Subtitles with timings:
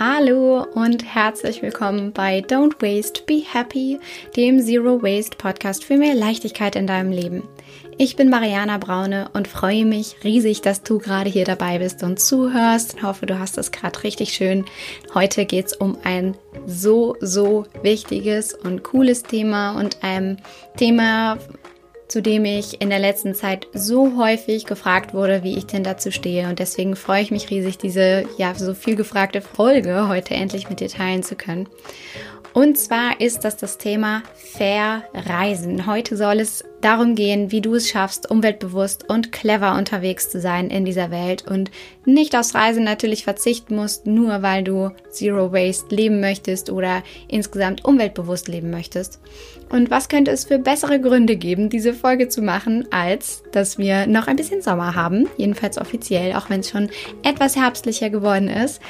[0.00, 3.98] Hallo und herzlich willkommen bei Don't Waste, Be Happy,
[4.36, 7.42] dem Zero Waste Podcast für mehr Leichtigkeit in deinem Leben.
[7.96, 12.20] Ich bin Mariana Braune und freue mich riesig, dass du gerade hier dabei bist und
[12.20, 12.94] zuhörst.
[12.96, 14.66] Ich hoffe, du hast es gerade richtig schön.
[15.14, 20.40] Heute geht es um ein so, so wichtiges und cooles Thema und ein
[20.76, 21.38] Thema,
[22.08, 26.10] zu dem ich in der letzten Zeit so häufig gefragt wurde, wie ich denn dazu
[26.10, 26.48] stehe.
[26.48, 30.80] Und deswegen freue ich mich riesig, diese ja so viel gefragte Folge heute endlich mit
[30.80, 31.68] dir teilen zu können.
[32.54, 35.86] Und zwar ist das das Thema Verreisen.
[35.86, 40.70] Heute soll es darum gehen, wie du es schaffst, umweltbewusst und clever unterwegs zu sein
[40.70, 41.70] in dieser Welt und
[42.04, 47.84] nicht aufs Reisen natürlich verzichten musst, nur weil du Zero Waste leben möchtest oder insgesamt
[47.84, 49.20] umweltbewusst leben möchtest.
[49.70, 54.06] Und was könnte es für bessere Gründe geben, diese Folge zu machen, als dass wir
[54.06, 56.88] noch ein bisschen Sommer haben, jedenfalls offiziell, auch wenn es schon
[57.22, 58.80] etwas herbstlicher geworden ist.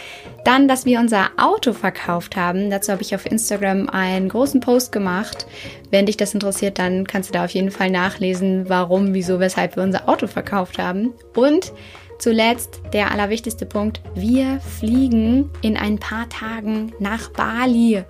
[0.45, 2.71] Dann, dass wir unser Auto verkauft haben.
[2.71, 5.47] Dazu habe ich auf Instagram einen großen Post gemacht.
[5.91, 9.77] Wenn dich das interessiert, dann kannst du da auf jeden Fall nachlesen, warum, wieso, weshalb
[9.77, 11.13] wir unser Auto verkauft haben.
[11.35, 11.73] Und
[12.19, 14.01] zuletzt der allerwichtigste Punkt.
[14.15, 18.05] Wir fliegen in ein paar Tagen nach Bali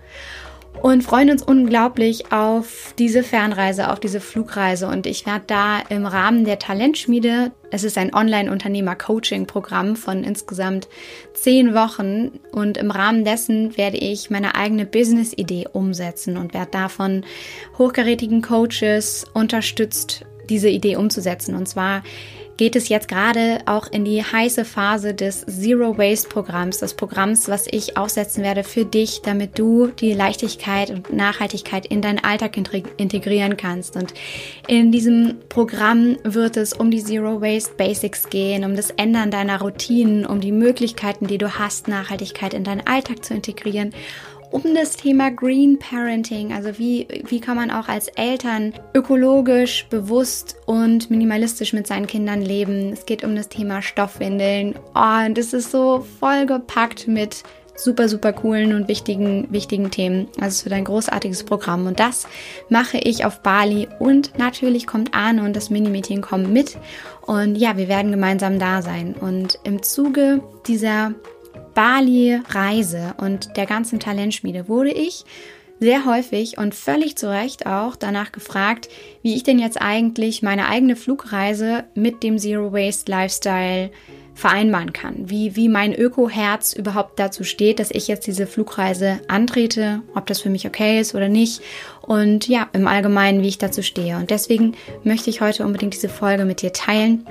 [0.82, 4.86] und freuen uns unglaublich auf diese Fernreise, auf diese Flugreise.
[4.86, 10.88] Und ich werde da im Rahmen der Talentschmiede, es ist ein Online-Unternehmer-Coaching-Programm von insgesamt
[11.34, 12.38] zehn Wochen.
[12.52, 17.24] Und im Rahmen dessen werde ich meine eigene Business-Idee umsetzen und werde davon
[17.76, 21.54] hochkarätigen Coaches unterstützt, diese Idee umzusetzen.
[21.54, 22.02] Und zwar
[22.58, 27.48] geht es jetzt gerade auch in die heiße Phase des Zero Waste Programms, des Programms,
[27.48, 32.56] was ich aufsetzen werde für dich, damit du die Leichtigkeit und Nachhaltigkeit in deinen Alltag
[32.96, 33.96] integrieren kannst.
[33.96, 34.12] Und
[34.66, 39.60] in diesem Programm wird es um die Zero Waste Basics gehen, um das Ändern deiner
[39.60, 43.92] Routinen, um die Möglichkeiten, die du hast, Nachhaltigkeit in deinen Alltag zu integrieren
[44.50, 50.56] um das Thema Green Parenting, also wie, wie kann man auch als Eltern ökologisch, bewusst
[50.66, 52.92] und minimalistisch mit seinen Kindern leben.
[52.92, 54.74] Es geht um das Thema Stoffwindeln.
[54.94, 57.42] Oh, und es ist so vollgepackt mit
[57.78, 60.28] super, super coolen und wichtigen, wichtigen Themen.
[60.40, 62.26] Also es wird ein großartiges Programm und das
[62.68, 66.76] mache ich auf Bali und natürlich kommt Arne und das Mini-Meeting kommen mit
[67.22, 71.12] und ja, wir werden gemeinsam da sein und im Zuge dieser
[71.78, 75.24] Bali-Reise und der ganzen Talentschmiede wurde ich
[75.78, 78.88] sehr häufig und völlig zu Recht auch danach gefragt,
[79.22, 83.92] wie ich denn jetzt eigentlich meine eigene Flugreise mit dem Zero Waste Lifestyle
[84.34, 85.30] vereinbaren kann.
[85.30, 90.40] Wie, wie mein Öko-Herz überhaupt dazu steht, dass ich jetzt diese Flugreise antrete, ob das
[90.40, 91.62] für mich okay ist oder nicht.
[92.02, 94.16] Und ja, im Allgemeinen, wie ich dazu stehe.
[94.16, 94.74] Und deswegen
[95.04, 97.24] möchte ich heute unbedingt diese Folge mit dir teilen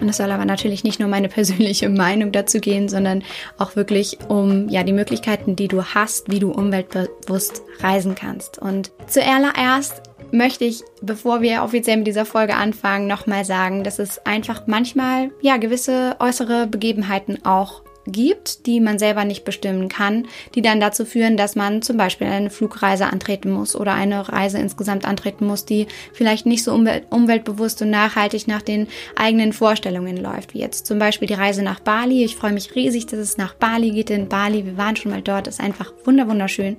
[0.00, 3.22] und es soll aber natürlich nicht nur meine persönliche Meinung dazu gehen, sondern
[3.58, 8.58] auch wirklich um ja die Möglichkeiten, die du hast, wie du umweltbewusst reisen kannst.
[8.58, 10.02] Und zuallererst
[10.32, 15.30] möchte ich, bevor wir offiziell mit dieser Folge anfangen, nochmal sagen, dass es einfach manchmal
[15.40, 21.04] ja gewisse äußere Begebenheiten auch gibt, die man selber nicht bestimmen kann, die dann dazu
[21.04, 25.64] führen, dass man zum Beispiel eine Flugreise antreten muss oder eine Reise insgesamt antreten muss,
[25.64, 30.98] die vielleicht nicht so umweltbewusst und nachhaltig nach den eigenen Vorstellungen läuft, wie jetzt zum
[30.98, 32.24] Beispiel die Reise nach Bali.
[32.24, 34.10] Ich freue mich riesig, dass es nach Bali geht.
[34.10, 36.78] In Bali, wir waren schon mal dort, ist einfach wunderschön.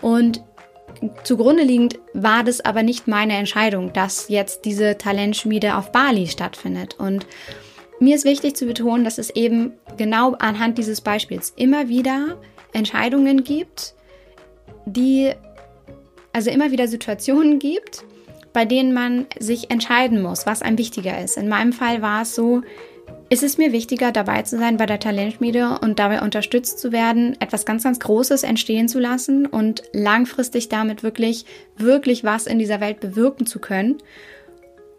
[0.00, 0.42] Und
[1.24, 6.96] zugrunde liegend war das aber nicht meine Entscheidung, dass jetzt diese Talentschmiede auf Bali stattfindet
[6.98, 7.26] und
[8.00, 12.36] mir ist wichtig zu betonen, dass es eben genau anhand dieses Beispiels immer wieder
[12.72, 13.94] Entscheidungen gibt,
[14.86, 15.32] die,
[16.32, 18.04] also immer wieder Situationen gibt,
[18.52, 21.36] bei denen man sich entscheiden muss, was einem wichtiger ist.
[21.36, 22.62] In meinem Fall war es so,
[23.30, 27.36] ist es mir wichtiger, dabei zu sein bei der Talentschmiede und dabei unterstützt zu werden,
[27.40, 31.44] etwas ganz, ganz Großes entstehen zu lassen und langfristig damit wirklich,
[31.76, 33.98] wirklich was in dieser Welt bewirken zu können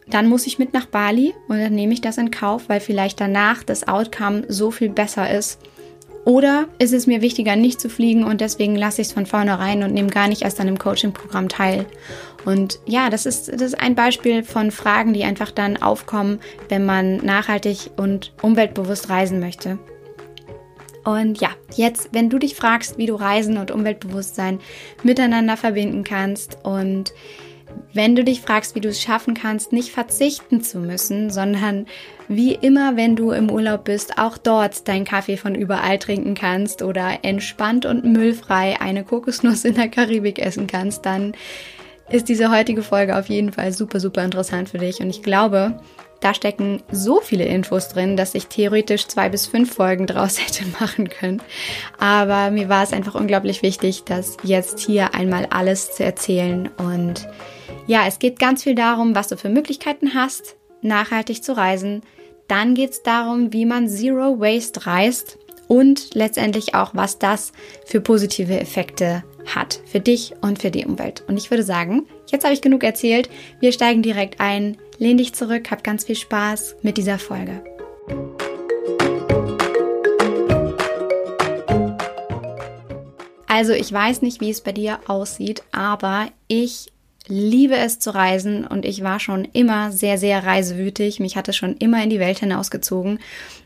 [0.09, 3.21] dann muss ich mit nach Bali und dann nehme ich das in Kauf, weil vielleicht
[3.21, 5.59] danach das Outcome so viel besser ist.
[6.25, 9.83] Oder ist es mir wichtiger, nicht zu fliegen und deswegen lasse ich es von vornherein
[9.83, 11.85] und nehme gar nicht erst an dem Coaching-Programm teil.
[12.45, 16.85] Und ja, das ist, das ist ein Beispiel von Fragen, die einfach dann aufkommen, wenn
[16.85, 19.79] man nachhaltig und umweltbewusst reisen möchte.
[21.03, 24.59] Und ja, jetzt, wenn du dich fragst, wie du Reisen und Umweltbewusstsein
[25.03, 27.13] miteinander verbinden kannst und
[27.93, 31.87] wenn du dich fragst, wie du es schaffen kannst, nicht verzichten zu müssen, sondern
[32.27, 36.83] wie immer, wenn du im Urlaub bist, auch dort deinen Kaffee von überall trinken kannst
[36.83, 41.33] oder entspannt und müllfrei eine Kokosnuss in der Karibik essen kannst, dann
[42.11, 44.99] ist diese heutige Folge auf jeden Fall super, super interessant für dich.
[44.99, 45.79] Und ich glaube,
[46.19, 50.65] da stecken so viele Infos drin, dass ich theoretisch zwei bis fünf Folgen draus hätte
[50.79, 51.41] machen können.
[51.97, 56.69] Aber mir war es einfach unglaublich wichtig, das jetzt hier einmal alles zu erzählen.
[56.77, 57.27] Und
[57.87, 62.01] ja, es geht ganz viel darum, was du für Möglichkeiten hast, nachhaltig zu reisen.
[62.47, 65.37] Dann geht es darum, wie man Zero Waste reist
[65.67, 67.51] und letztendlich auch, was das
[67.85, 71.23] für positive Effekte hat für dich und für die Umwelt.
[71.27, 73.29] Und ich würde sagen, jetzt habe ich genug erzählt.
[73.59, 74.77] Wir steigen direkt ein.
[74.99, 77.63] Lehn dich zurück, hab ganz viel Spaß mit dieser Folge.
[83.47, 86.91] Also ich weiß nicht, wie es bei dir aussieht, aber ich
[87.27, 91.21] liebe es zu reisen und ich war schon immer sehr, sehr reisewütig.
[91.21, 93.19] Mich hatte schon immer in die Welt hinausgezogen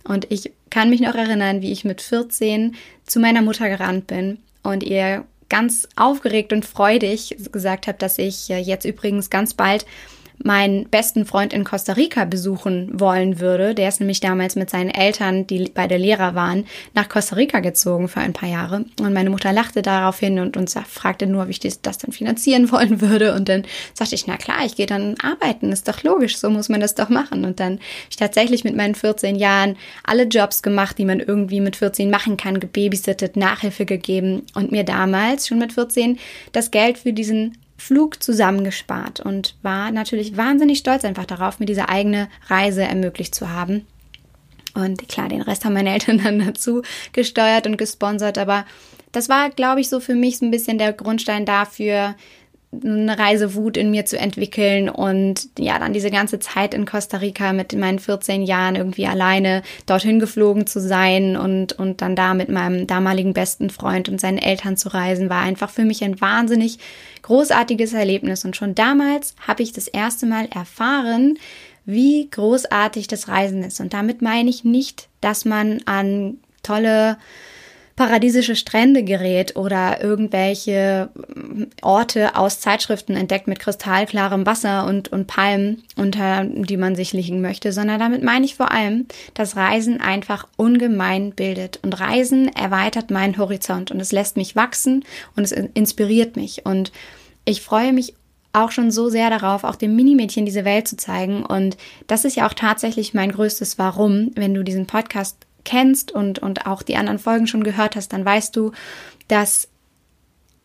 [0.03, 2.75] und ich kann mich noch erinnern, wie ich mit 14
[3.05, 8.49] zu meiner Mutter gerannt bin und ihr ganz aufgeregt und freudig gesagt habe, dass ich
[8.49, 9.85] äh, jetzt übrigens ganz bald
[10.43, 13.75] meinen besten Freund in Costa Rica besuchen wollen würde.
[13.75, 18.07] Der ist nämlich damals mit seinen Eltern, die beide Lehrer waren, nach Costa Rica gezogen
[18.07, 18.85] für ein paar Jahre.
[18.99, 22.11] Und meine Mutter lachte darauf hin und, und fragte nur, wie ich das, das dann
[22.11, 23.33] finanzieren wollen würde.
[23.33, 23.63] Und dann
[23.93, 26.95] sagte ich, na klar, ich gehe dann arbeiten, ist doch logisch, so muss man das
[26.95, 27.45] doch machen.
[27.45, 31.61] Und dann habe ich tatsächlich mit meinen 14 Jahren alle Jobs gemacht, die man irgendwie
[31.61, 36.19] mit 14 machen kann, gebabysittet, Nachhilfe gegeben und mir damals schon mit 14
[36.51, 41.89] das Geld für diesen Flug zusammengespart und war natürlich wahnsinnig stolz einfach darauf, mir diese
[41.89, 43.85] eigene Reise ermöglicht zu haben.
[44.73, 46.81] Und klar, den Rest haben meine Eltern dann dazu
[47.11, 48.65] gesteuert und gesponsert, aber
[49.11, 52.15] das war, glaube ich, so für mich so ein bisschen der Grundstein dafür,
[52.83, 57.53] eine Reisewut in mir zu entwickeln und ja, dann diese ganze Zeit in Costa Rica
[57.53, 62.49] mit meinen 14 Jahren irgendwie alleine dorthin geflogen zu sein und, und dann da mit
[62.49, 66.79] meinem damaligen besten Freund und seinen Eltern zu reisen, war einfach für mich ein wahnsinnig
[67.21, 68.45] großartiges Erlebnis.
[68.45, 71.37] Und schon damals habe ich das erste Mal erfahren,
[71.85, 73.79] wie großartig das Reisen ist.
[73.79, 77.17] Und damit meine ich nicht, dass man an tolle
[77.95, 81.09] paradiesische Strände gerät oder irgendwelche
[81.81, 87.41] Orte aus Zeitschriften entdeckt mit kristallklarem Wasser und, und Palmen, unter die man sich liegen
[87.41, 89.05] möchte, sondern damit meine ich vor allem,
[89.35, 91.79] dass Reisen einfach ungemein bildet.
[91.83, 95.05] Und Reisen erweitert meinen Horizont und es lässt mich wachsen
[95.35, 96.65] und es inspiriert mich.
[96.65, 96.91] Und
[97.45, 98.15] ich freue mich
[98.53, 101.43] auch schon so sehr darauf, auch dem Minimädchen diese Welt zu zeigen.
[101.43, 101.75] Und
[102.07, 106.65] das ist ja auch tatsächlich mein größtes Warum, wenn du diesen Podcast kennst und, und
[106.65, 108.71] auch die anderen Folgen schon gehört hast, dann weißt du,
[109.27, 109.69] dass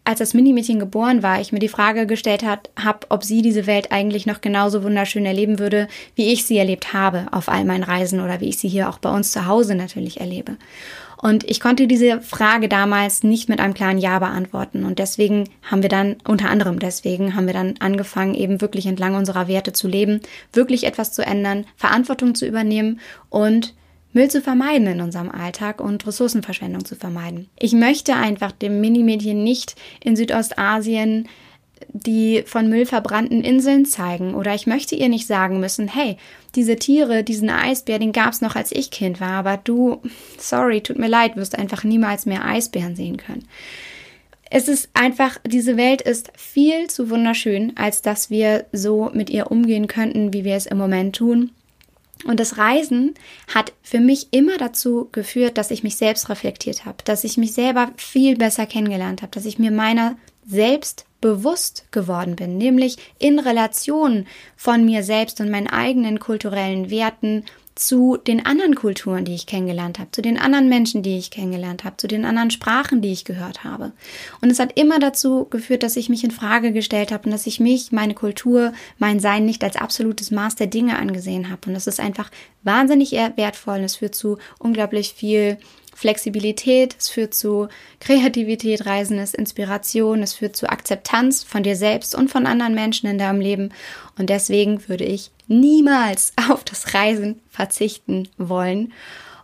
[0.09, 3.93] als das Minimädchen geboren war, ich mir die Frage gestellt habe, ob sie diese Welt
[3.93, 8.21] eigentlich noch genauso wunderschön erleben würde, wie ich sie erlebt habe auf all meinen Reisen
[8.21, 10.57] oder wie ich sie hier auch bei uns zu Hause natürlich erlebe.
[11.21, 14.85] Und ich konnte diese Frage damals nicht mit einem klaren Ja beantworten.
[14.85, 19.15] Und deswegen haben wir dann, unter anderem deswegen, haben wir dann angefangen, eben wirklich entlang
[19.15, 20.21] unserer Werte zu leben,
[20.55, 23.75] wirklich etwas zu ändern, Verantwortung zu übernehmen und
[24.19, 27.49] Müll zu vermeiden in unserem Alltag und Ressourcenverschwendung zu vermeiden.
[27.57, 31.29] Ich möchte einfach dem Minimädchen nicht in Südostasien
[31.93, 36.17] die von Müll verbrannten Inseln zeigen oder ich möchte ihr nicht sagen müssen, hey,
[36.57, 40.03] diese Tiere, diesen Eisbär, den gab's noch als ich Kind war, aber du,
[40.39, 43.47] sorry, tut mir leid, wirst einfach niemals mehr Eisbären sehen können.
[44.51, 49.53] Es ist einfach, diese Welt ist viel zu wunderschön, als dass wir so mit ihr
[49.53, 51.53] umgehen könnten, wie wir es im Moment tun.
[52.25, 53.15] Und das Reisen
[53.55, 57.53] hat für mich immer dazu geführt, dass ich mich selbst reflektiert habe, dass ich mich
[57.53, 60.17] selber viel besser kennengelernt habe, dass ich mir meiner
[60.47, 64.27] selbst bewusst geworden bin, nämlich in Relation
[64.57, 67.45] von mir selbst und meinen eigenen kulturellen Werten
[67.79, 71.85] zu den anderen Kulturen, die ich kennengelernt habe, zu den anderen Menschen, die ich kennengelernt
[71.85, 73.93] habe, zu den anderen Sprachen, die ich gehört habe.
[74.41, 77.47] Und es hat immer dazu geführt, dass ich mich in Frage gestellt habe und dass
[77.47, 81.69] ich mich, meine Kultur, mein Sein nicht als absolutes Maß der Dinge angesehen habe.
[81.69, 82.31] Und das ist einfach
[82.63, 85.59] wahnsinnig wertvoll und es führt zu unglaublich viel
[85.99, 87.67] Flexibilität, es führt zu
[87.99, 93.09] Kreativität, Reisen ist Inspiration, es führt zu Akzeptanz von dir selbst und von anderen Menschen
[93.09, 93.71] in deinem Leben.
[94.17, 98.93] Und deswegen würde ich niemals auf das Reisen verzichten wollen.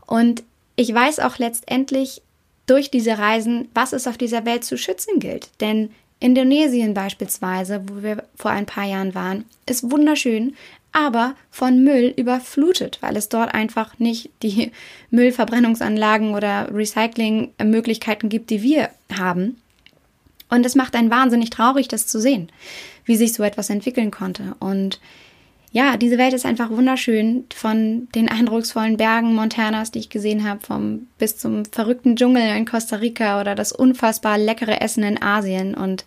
[0.06, 0.44] Und
[0.76, 2.23] ich weiß auch letztendlich
[2.66, 5.50] durch diese Reisen, was es auf dieser Welt zu schützen gilt.
[5.61, 10.54] Denn Indonesien beispielsweise, wo wir vor ein paar Jahren waren, ist wunderschön,
[10.94, 14.70] aber von Müll überflutet, weil es dort einfach nicht die
[15.10, 19.60] Müllverbrennungsanlagen oder Recyclingmöglichkeiten gibt, die wir haben.
[20.48, 22.48] Und es macht einen wahnsinnig traurig, das zu sehen,
[23.04, 24.54] wie sich so etwas entwickeln konnte.
[24.60, 25.00] Und
[25.72, 27.44] ja, diese Welt ist einfach wunderschön.
[27.52, 32.66] Von den eindrucksvollen Bergen Montanas, die ich gesehen habe, vom bis zum verrückten Dschungel in
[32.66, 35.74] Costa Rica oder das unfassbar leckere Essen in Asien.
[35.74, 36.04] Und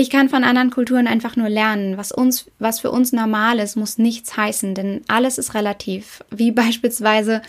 [0.00, 1.96] Ich kann von anderen Kulturen einfach nur lernen.
[1.96, 6.22] Was uns, was für uns normal ist, muss nichts heißen, denn alles ist relativ.
[6.30, 7.42] Wie beispielsweise,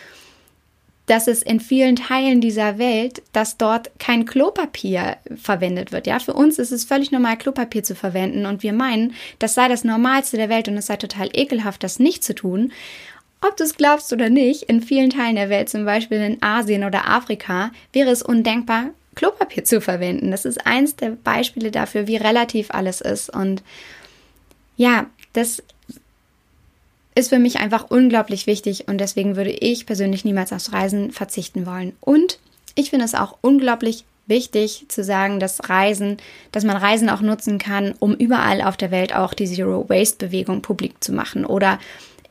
[1.05, 6.07] dass es in vielen Teilen dieser Welt, dass dort kein Klopapier verwendet wird.
[6.07, 9.67] Ja, für uns ist es völlig normal, Klopapier zu verwenden und wir meinen, das sei
[9.67, 12.71] das Normalste der Welt und es sei total ekelhaft, das nicht zu tun.
[13.41, 16.83] Ob du es glaubst oder nicht, in vielen Teilen der Welt, zum Beispiel in Asien
[16.83, 20.31] oder Afrika, wäre es undenkbar, Klopapier zu verwenden.
[20.31, 23.29] Das ist eins der Beispiele dafür, wie relativ alles ist.
[23.29, 23.63] Und
[24.77, 25.61] ja, das
[27.15, 31.65] ist für mich einfach unglaublich wichtig und deswegen würde ich persönlich niemals aufs Reisen verzichten
[31.65, 31.97] wollen.
[31.99, 32.39] Und
[32.75, 36.15] ich finde es auch unglaublich wichtig zu sagen, dass Reisen,
[36.53, 40.27] dass man Reisen auch nutzen kann, um überall auf der Welt auch die Zero Waste
[40.27, 41.77] Bewegung publik zu machen oder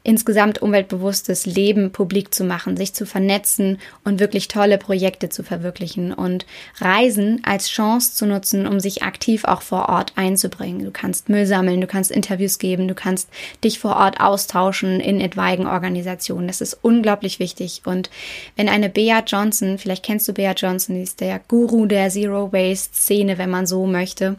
[0.03, 6.13] insgesamt umweltbewusstes Leben publik zu machen, sich zu vernetzen und wirklich tolle Projekte zu verwirklichen
[6.13, 6.47] und
[6.79, 10.85] Reisen als Chance zu nutzen, um sich aktiv auch vor Ort einzubringen.
[10.85, 13.29] Du kannst Müll sammeln, du kannst Interviews geben, du kannst
[13.63, 16.47] dich vor Ort austauschen in etwaigen Organisationen.
[16.47, 17.83] Das ist unglaublich wichtig.
[17.85, 18.11] Und
[18.57, 22.53] wenn eine Bea Johnson, vielleicht kennst du Bea Johnson, die ist der Guru der Zero
[22.53, 24.37] Waste Szene, wenn man so möchte,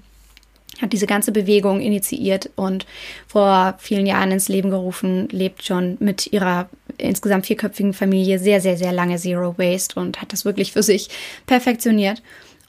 [0.81, 2.86] hat diese ganze Bewegung initiiert und
[3.27, 8.77] vor vielen Jahren ins Leben gerufen, lebt schon mit ihrer insgesamt vierköpfigen Familie sehr, sehr,
[8.77, 11.09] sehr lange Zero Waste und hat das wirklich für sich
[11.45, 12.21] perfektioniert.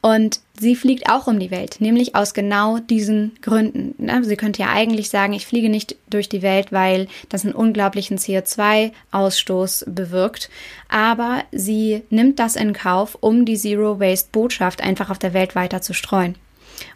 [0.02, 3.94] Und sie fliegt auch um die Welt, nämlich aus genau diesen Gründen.
[3.98, 4.24] Ne?
[4.24, 8.16] Sie könnte ja eigentlich sagen, ich fliege nicht durch die Welt, weil das einen unglaublichen
[8.16, 10.48] CO2-Ausstoß bewirkt.
[10.88, 15.82] Aber sie nimmt das in Kauf, um die Zero Waste-Botschaft einfach auf der Welt weiter
[15.82, 16.34] zu streuen.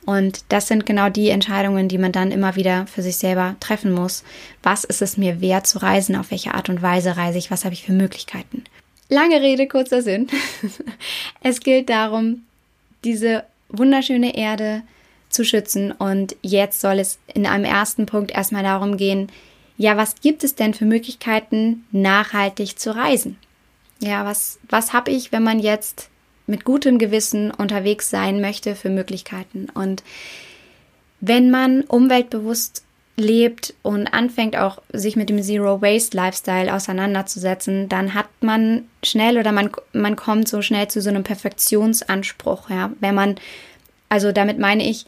[0.04, 3.92] Und das sind genau die Entscheidungen, die man dann immer wieder für sich selber treffen
[3.92, 4.24] muss.
[4.62, 6.16] Was ist es mir wert zu reisen?
[6.16, 7.50] Auf welche Art und Weise reise ich?
[7.50, 8.64] Was habe ich für Möglichkeiten?
[9.08, 10.28] Lange Rede, kurzer Sinn.
[11.42, 12.42] es gilt darum,
[13.04, 14.82] diese wunderschöne Erde
[15.28, 15.92] zu schützen.
[15.92, 19.30] Und jetzt soll es in einem ersten Punkt erstmal darum gehen,
[19.76, 23.38] ja, was gibt es denn für Möglichkeiten, nachhaltig zu reisen?
[24.00, 26.10] Ja, was, was habe ich, wenn man jetzt
[26.46, 29.68] mit gutem Gewissen unterwegs sein möchte für Möglichkeiten.
[29.72, 30.02] Und
[31.20, 32.84] wenn man umweltbewusst
[33.16, 39.38] lebt und anfängt auch sich mit dem Zero Waste Lifestyle auseinanderzusetzen, dann hat man schnell
[39.38, 42.92] oder man, man kommt so schnell zu so einem Perfektionsanspruch, ja.
[43.00, 43.36] Wenn man,
[44.08, 45.06] also damit meine ich,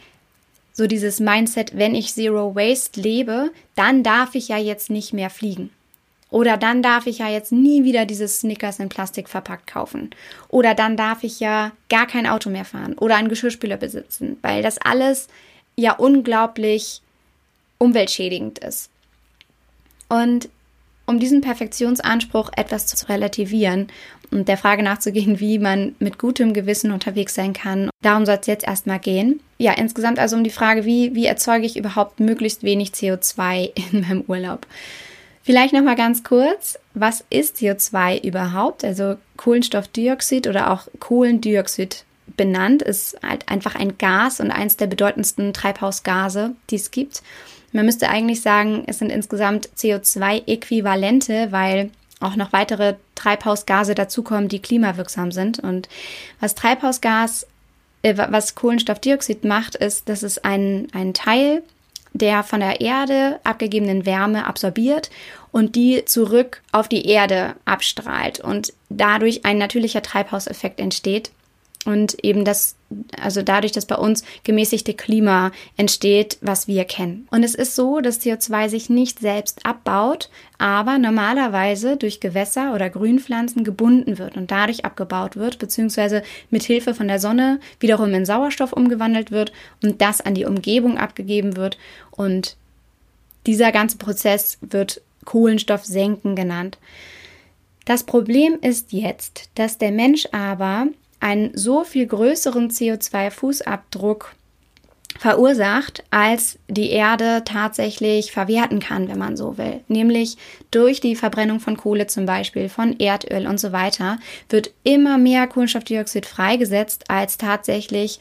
[0.72, 5.30] so dieses Mindset, wenn ich Zero Waste lebe, dann darf ich ja jetzt nicht mehr
[5.30, 5.70] fliegen.
[6.36, 10.10] Oder dann darf ich ja jetzt nie wieder dieses Snickers in Plastik verpackt kaufen.
[10.48, 14.62] Oder dann darf ich ja gar kein Auto mehr fahren oder einen Geschirrspüler besitzen, weil
[14.62, 15.28] das alles
[15.76, 17.00] ja unglaublich
[17.78, 18.90] umweltschädigend ist.
[20.10, 20.50] Und
[21.06, 23.86] um diesen Perfektionsanspruch etwas zu relativieren
[24.30, 27.88] und der Frage nachzugehen, wie man mit gutem Gewissen unterwegs sein kann.
[28.02, 29.40] Darum soll es jetzt erstmal gehen.
[29.56, 34.02] Ja, insgesamt also um die Frage, wie, wie erzeuge ich überhaupt möglichst wenig CO2 in
[34.02, 34.66] meinem Urlaub?
[35.46, 38.84] Vielleicht noch mal ganz kurz, was ist CO2 überhaupt?
[38.84, 42.04] Also Kohlenstoffdioxid oder auch Kohlendioxid
[42.36, 47.22] benannt ist halt einfach ein Gas und eins der bedeutendsten Treibhausgase, die es gibt.
[47.70, 54.60] Man müsste eigentlich sagen, es sind insgesamt CO2-Äquivalente, weil auch noch weitere Treibhausgase dazukommen, die
[54.60, 55.60] klimawirksam sind.
[55.60, 55.88] Und
[56.40, 57.46] was Treibhausgas,
[58.02, 61.62] äh, was Kohlenstoffdioxid macht, ist, dass es ein, ein Teil
[62.18, 65.10] der von der Erde abgegebenen Wärme absorbiert
[65.52, 71.30] und die zurück auf die Erde abstrahlt und dadurch ein natürlicher Treibhauseffekt entsteht
[71.84, 72.75] und eben das,
[73.20, 77.26] also dadurch, dass bei uns gemäßigte Klima entsteht, was wir kennen.
[77.30, 82.88] Und es ist so, dass CO2 sich nicht selbst abbaut, aber normalerweise durch Gewässer oder
[82.88, 88.24] Grünpflanzen gebunden wird und dadurch abgebaut wird, beziehungsweise mit Hilfe von der Sonne wiederum in
[88.24, 89.52] Sauerstoff umgewandelt wird
[89.82, 91.78] und das an die Umgebung abgegeben wird.
[92.12, 92.56] Und
[93.46, 96.78] dieser ganze Prozess wird Kohlenstoffsenken genannt.
[97.84, 100.88] Das Problem ist jetzt, dass der Mensch aber
[101.20, 104.26] einen so viel größeren CO2-Fußabdruck
[105.18, 109.80] verursacht, als die Erde tatsächlich verwerten kann, wenn man so will.
[109.88, 110.36] Nämlich
[110.70, 114.18] durch die Verbrennung von Kohle zum Beispiel, von Erdöl und so weiter,
[114.48, 118.20] wird immer mehr Kohlenstoffdioxid freigesetzt, als tatsächlich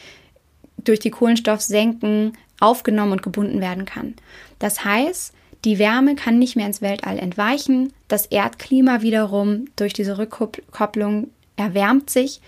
[0.78, 4.16] durch die Kohlenstoffsenken aufgenommen und gebunden werden kann.
[4.60, 5.34] Das heißt,
[5.66, 12.10] die Wärme kann nicht mehr ins Weltall entweichen, das Erdklima wiederum durch diese Rückkopplung erwärmt
[12.10, 12.40] sich.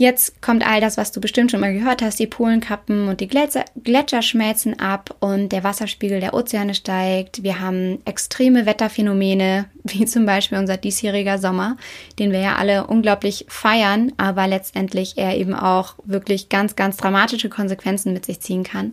[0.00, 2.18] Jetzt kommt all das, was du bestimmt schon mal gehört hast.
[2.18, 7.42] Die Polenkappen und die Gletscher, Gletscher schmelzen ab und der Wasserspiegel der Ozeane steigt.
[7.42, 11.76] Wir haben extreme Wetterphänomene, wie zum Beispiel unser diesjähriger Sommer,
[12.18, 17.50] den wir ja alle unglaublich feiern, aber letztendlich er eben auch wirklich ganz, ganz dramatische
[17.50, 18.92] Konsequenzen mit sich ziehen kann.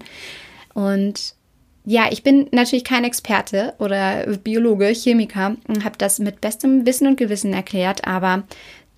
[0.74, 1.36] Und
[1.90, 7.08] ja, ich bin natürlich kein Experte oder Biologe, Chemiker und habe das mit bestem Wissen
[7.08, 8.44] und Gewissen erklärt, aber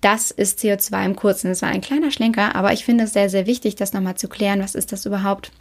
[0.00, 1.48] das ist CO2 im Kurzen.
[1.48, 4.28] Das war ein kleiner Schlenker, aber ich finde es sehr, sehr wichtig, das nochmal zu
[4.28, 4.62] klären.
[4.62, 5.52] Was ist das überhaupt?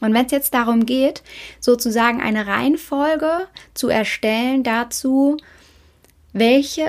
[0.00, 1.22] Und wenn es jetzt darum geht,
[1.60, 5.36] sozusagen eine Reihenfolge zu erstellen dazu,
[6.32, 6.86] welche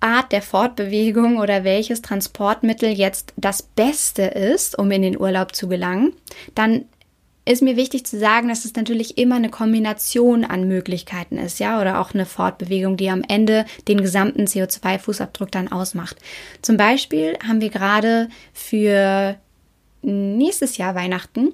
[0.00, 5.68] Art der Fortbewegung oder welches Transportmittel jetzt das Beste ist, um in den Urlaub zu
[5.68, 6.12] gelangen,
[6.54, 6.84] dann
[7.46, 11.80] ist mir wichtig zu sagen, dass es natürlich immer eine Kombination an Möglichkeiten ist, ja,
[11.80, 16.16] oder auch eine Fortbewegung, die am Ende den gesamten CO2-Fußabdruck dann ausmacht.
[16.62, 19.36] Zum Beispiel haben wir gerade für
[20.02, 21.52] nächstes Jahr Weihnachten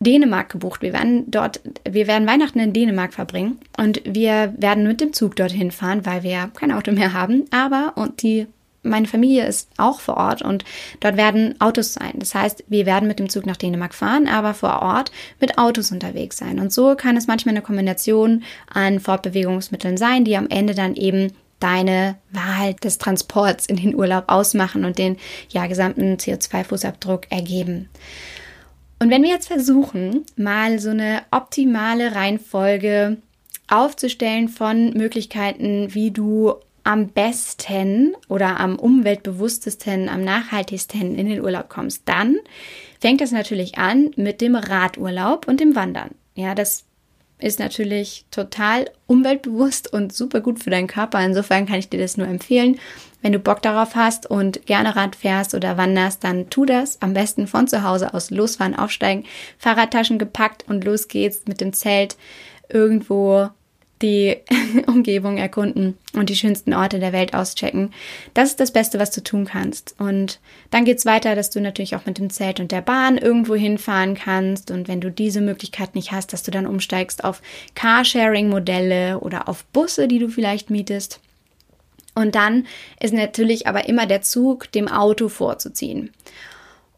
[0.00, 0.82] Dänemark gebucht.
[0.82, 5.36] Wir werden dort, wir werden Weihnachten in Dänemark verbringen und wir werden mit dem Zug
[5.36, 7.44] dorthin fahren, weil wir kein Auto mehr haben.
[7.50, 8.46] Aber und die
[8.84, 10.64] meine Familie ist auch vor Ort und
[11.00, 12.12] dort werden Autos sein.
[12.16, 15.10] Das heißt, wir werden mit dem Zug nach Dänemark fahren, aber vor Ort
[15.40, 16.60] mit Autos unterwegs sein.
[16.60, 21.32] Und so kann es manchmal eine Kombination an Fortbewegungsmitteln sein, die am Ende dann eben
[21.60, 25.16] deine Wahl des Transports in den Urlaub ausmachen und den
[25.48, 27.88] ja gesamten CO2-Fußabdruck ergeben.
[28.98, 33.18] Und wenn wir jetzt versuchen, mal so eine optimale Reihenfolge
[33.68, 41.68] aufzustellen von Möglichkeiten, wie du am besten oder am umweltbewusstesten, am nachhaltigsten in den Urlaub
[41.68, 42.36] kommst, dann
[43.00, 46.10] fängt das natürlich an mit dem Radurlaub und dem Wandern.
[46.34, 46.84] Ja, das
[47.38, 51.24] ist natürlich total umweltbewusst und super gut für deinen Körper.
[51.24, 52.78] Insofern kann ich dir das nur empfehlen.
[53.22, 57.02] Wenn du Bock darauf hast und gerne Rad fährst oder wanderst, dann tu das.
[57.02, 59.24] Am besten von zu Hause aus losfahren, aufsteigen,
[59.58, 62.16] Fahrradtaschen gepackt und los geht's mit dem Zelt
[62.68, 63.50] irgendwo
[64.04, 64.36] die
[64.86, 67.92] Umgebung erkunden und die schönsten Orte der Welt auschecken.
[68.34, 69.96] Das ist das Beste, was du tun kannst.
[69.98, 73.16] Und dann geht es weiter, dass du natürlich auch mit dem Zelt und der Bahn
[73.16, 74.70] irgendwo hinfahren kannst.
[74.70, 77.40] Und wenn du diese Möglichkeit nicht hast, dass du dann umsteigst auf
[77.74, 81.20] Carsharing-Modelle oder auf Busse, die du vielleicht mietest.
[82.14, 82.66] Und dann
[83.00, 86.10] ist natürlich aber immer der Zug dem Auto vorzuziehen.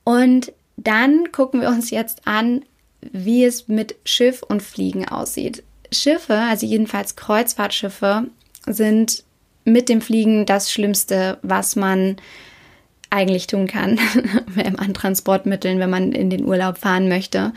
[0.04, 2.64] Und dann gucken wir uns jetzt an,
[3.00, 5.62] wie es mit Schiff und Fliegen aussieht.
[5.92, 8.28] Schiffe, also jedenfalls Kreuzfahrtschiffe,
[8.66, 9.24] sind
[9.64, 12.16] mit dem Fliegen das Schlimmste, was man
[13.10, 13.98] eigentlich tun kann
[14.76, 17.52] an Transportmitteln, wenn man in den Urlaub fahren möchte.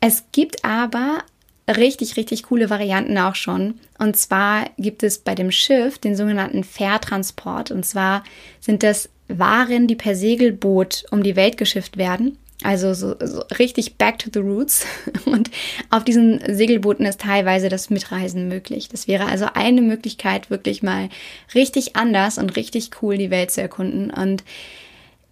[0.00, 1.22] Es gibt aber
[1.68, 3.74] richtig, richtig coole Varianten auch schon.
[3.98, 7.70] Und zwar gibt es bei dem Schiff den sogenannten Fährtransport.
[7.70, 8.24] Und zwar
[8.60, 12.36] sind das Waren, die per Segelboot um die Welt geschifft werden.
[12.64, 14.86] Also so, so, richtig back to the roots.
[15.24, 15.50] Und
[15.90, 18.88] auf diesen Segelbooten ist teilweise das Mitreisen möglich.
[18.88, 21.08] Das wäre also eine Möglichkeit, wirklich mal
[21.54, 24.10] richtig anders und richtig cool die Welt zu erkunden.
[24.10, 24.44] Und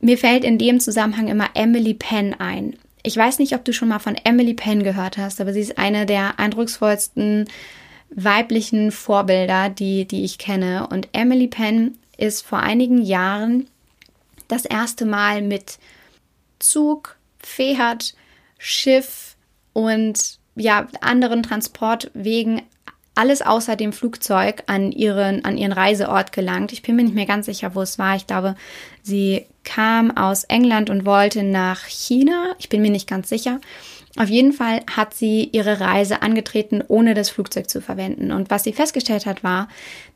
[0.01, 2.77] mir fällt in dem Zusammenhang immer Emily Penn ein.
[3.03, 5.79] Ich weiß nicht, ob du schon mal von Emily Penn gehört hast, aber sie ist
[5.79, 7.47] eine der eindrucksvollsten
[8.11, 10.89] weiblichen Vorbilder, die, die ich kenne.
[10.89, 13.67] Und Emily Penn ist vor einigen Jahren
[14.49, 15.79] das erste Mal mit
[16.59, 18.15] Zug, Pferd,
[18.59, 19.37] Schiff
[19.73, 22.63] und ja, anderen Transportwegen
[23.15, 26.73] alles außer dem Flugzeug an ihren, an ihren Reiseort gelangt.
[26.73, 28.17] Ich bin mir nicht mehr ganz sicher, wo es war.
[28.17, 28.55] Ich glaube,
[29.03, 32.55] sie kam aus England und wollte nach China.
[32.59, 33.61] Ich bin mir nicht ganz sicher.
[34.17, 38.33] Auf jeden Fall hat sie ihre Reise angetreten, ohne das Flugzeug zu verwenden.
[38.33, 39.69] Und was sie festgestellt hat, war,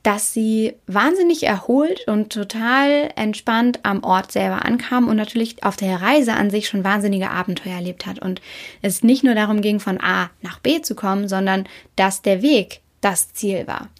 [0.02, 6.02] dass sie wahnsinnig erholt und total entspannt am Ort selber ankam und natürlich auf der
[6.02, 8.18] Reise an sich schon wahnsinnige Abenteuer erlebt hat.
[8.18, 8.40] Und
[8.82, 12.80] es nicht nur darum ging, von A nach B zu kommen, sondern dass der Weg
[13.00, 13.90] das Ziel war.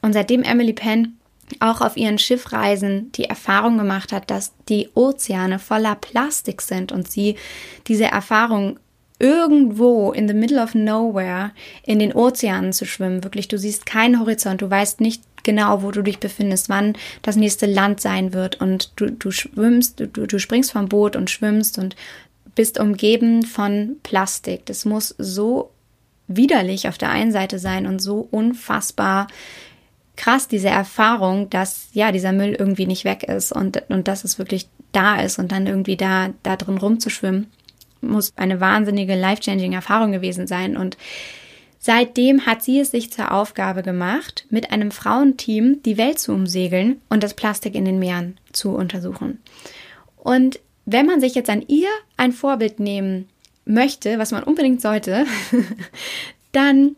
[0.00, 1.18] Und seitdem Emily Penn
[1.60, 7.10] auch auf ihren Schiffreisen die Erfahrung gemacht hat, dass die Ozeane voller Plastik sind und
[7.10, 7.36] sie
[7.88, 8.78] diese Erfahrung
[9.22, 11.52] irgendwo in the middle of nowhere
[11.84, 13.22] in den Ozeanen zu schwimmen.
[13.22, 17.36] Wirklich, du siehst keinen Horizont, du weißt nicht genau, wo du dich befindest, wann das
[17.36, 21.78] nächste Land sein wird und du, du schwimmst, du, du springst vom Boot und schwimmst
[21.78, 21.94] und
[22.56, 24.66] bist umgeben von Plastik.
[24.66, 25.70] Das muss so
[26.26, 29.28] widerlich auf der einen Seite sein und so unfassbar
[30.16, 34.38] krass, diese Erfahrung, dass ja dieser Müll irgendwie nicht weg ist und, und dass es
[34.38, 37.46] wirklich da ist und dann irgendwie da, da drin rumzuschwimmen
[38.02, 40.76] muss eine wahnsinnige life-changing Erfahrung gewesen sein.
[40.76, 40.96] Und
[41.78, 47.00] seitdem hat sie es sich zur Aufgabe gemacht, mit einem Frauenteam die Welt zu umsegeln
[47.08, 49.40] und das Plastik in den Meeren zu untersuchen.
[50.16, 53.28] Und wenn man sich jetzt an ihr ein Vorbild nehmen
[53.64, 55.26] möchte, was man unbedingt sollte,
[56.52, 56.96] dann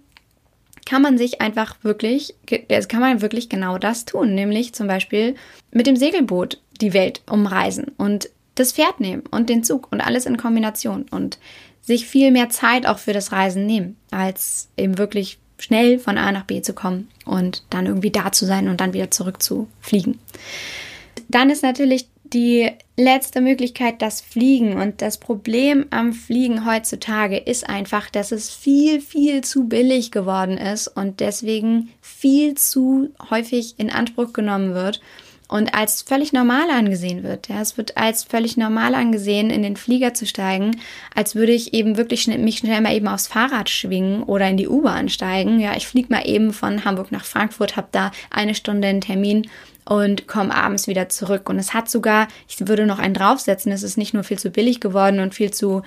[0.87, 2.35] kann man sich einfach wirklich,
[2.71, 5.35] also kann man wirklich genau das tun, nämlich zum Beispiel
[5.71, 10.27] mit dem Segelboot die Welt umreisen und das Pferd nehmen und den Zug und alles
[10.27, 11.39] in Kombination und
[11.83, 16.33] sich viel mehr Zeit auch für das Reisen nehmen, als eben wirklich schnell von A
[16.33, 19.69] nach B zu kommen und dann irgendwie da zu sein und dann wieder zurück zu
[19.81, 20.19] fliegen.
[21.29, 24.81] Dann ist natürlich die letzte Möglichkeit das Fliegen.
[24.81, 30.59] Und das Problem am Fliegen heutzutage ist einfach, dass es viel, viel zu billig geworden
[30.59, 35.01] ist und deswegen viel zu häufig in Anspruch genommen wird
[35.55, 37.47] und als völlig normal angesehen wird.
[37.47, 40.81] Ja, es wird als völlig normal angesehen, in den Flieger zu steigen,
[41.15, 44.57] als würde ich eben wirklich schnell, mich schnell mal eben aufs Fahrrad schwingen oder in
[44.57, 45.61] die U-Bahn steigen.
[45.61, 49.49] Ja, ich fliege mal eben von Hamburg nach Frankfurt, habe da eine Stunde einen Termin
[49.85, 51.49] und komme abends wieder zurück.
[51.49, 54.51] Und es hat sogar, ich würde noch einen draufsetzen, es ist nicht nur viel zu
[54.51, 55.83] billig geworden und viel zu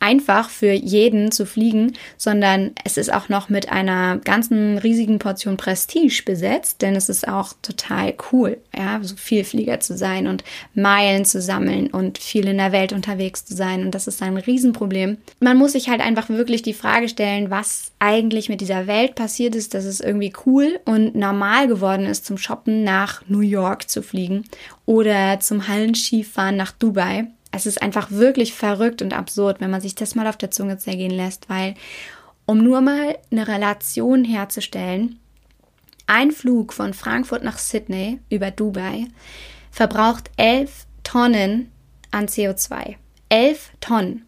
[0.00, 5.58] einfach für jeden zu fliegen, sondern es ist auch noch mit einer ganzen riesigen Portion
[5.58, 10.42] Prestige besetzt, denn es ist auch total cool, ja, so viel Flieger zu sein und
[10.74, 14.38] Meilen zu sammeln und viel in der Welt unterwegs zu sein und das ist ein
[14.38, 15.18] Riesenproblem.
[15.38, 19.54] Man muss sich halt einfach wirklich die Frage stellen, was eigentlich mit dieser Welt passiert
[19.54, 24.02] ist, dass es irgendwie cool und normal geworden ist, zum Shoppen nach New York zu
[24.02, 24.44] fliegen
[24.86, 29.94] oder zum Hallenskifahren nach Dubai es ist einfach wirklich verrückt und absurd, wenn man sich
[29.94, 31.74] das mal auf der Zunge zergehen lässt, weil
[32.46, 35.18] um nur mal eine Relation herzustellen,
[36.06, 39.06] ein Flug von Frankfurt nach Sydney über Dubai
[39.70, 41.70] verbraucht 11 Tonnen
[42.10, 42.96] an CO2.
[43.28, 44.26] 11 Tonnen.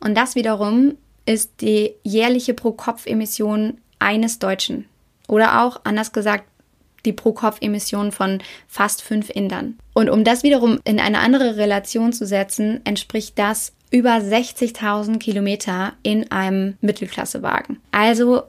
[0.00, 4.86] Und das wiederum ist die jährliche Pro-Kopf-Emission eines Deutschen.
[5.28, 6.44] Oder auch, anders gesagt,
[7.04, 9.78] die Pro-Kopf-Emissionen von fast fünf Indern.
[9.94, 15.92] Und um das wiederum in eine andere Relation zu setzen, entspricht das über 60.000 Kilometer
[16.02, 17.78] in einem Mittelklassewagen.
[17.90, 18.42] Also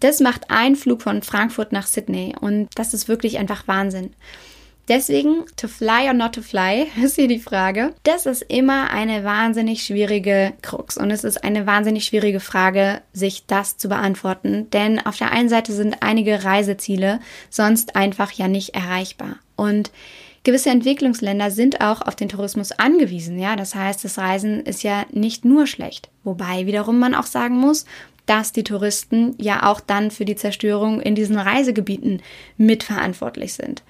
[0.00, 4.14] das macht ein Flug von Frankfurt nach Sydney und das ist wirklich einfach Wahnsinn.
[4.90, 7.94] Deswegen, to fly or not to fly, ist hier die Frage.
[8.02, 13.46] Das ist immer eine wahnsinnig schwierige Krux und es ist eine wahnsinnig schwierige Frage, sich
[13.46, 18.74] das zu beantworten, denn auf der einen Seite sind einige Reiseziele sonst einfach ja nicht
[18.74, 19.92] erreichbar und
[20.42, 23.56] Gewisse Entwicklungsländer sind auch auf den Tourismus angewiesen, ja.
[23.56, 26.08] Das heißt, das Reisen ist ja nicht nur schlecht.
[26.24, 27.84] Wobei wiederum man auch sagen muss,
[28.24, 32.22] dass die Touristen ja auch dann für die Zerstörung in diesen Reisegebieten
[32.56, 33.82] mitverantwortlich sind.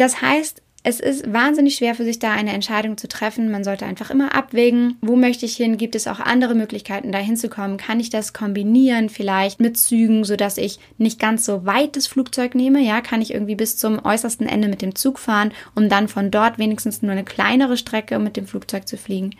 [0.00, 3.50] Das heißt, es ist wahnsinnig schwer für sich da eine Entscheidung zu treffen.
[3.50, 5.76] Man sollte einfach immer abwägen, wo möchte ich hin?
[5.76, 7.76] Gibt es auch andere Möglichkeiten, da hinzukommen?
[7.76, 12.54] Kann ich das kombinieren vielleicht mit Zügen, sodass ich nicht ganz so weit das Flugzeug
[12.54, 12.80] nehme?
[12.80, 16.30] Ja, kann ich irgendwie bis zum äußersten Ende mit dem Zug fahren, um dann von
[16.30, 19.34] dort wenigstens nur eine kleinere Strecke mit dem Flugzeug zu fliegen?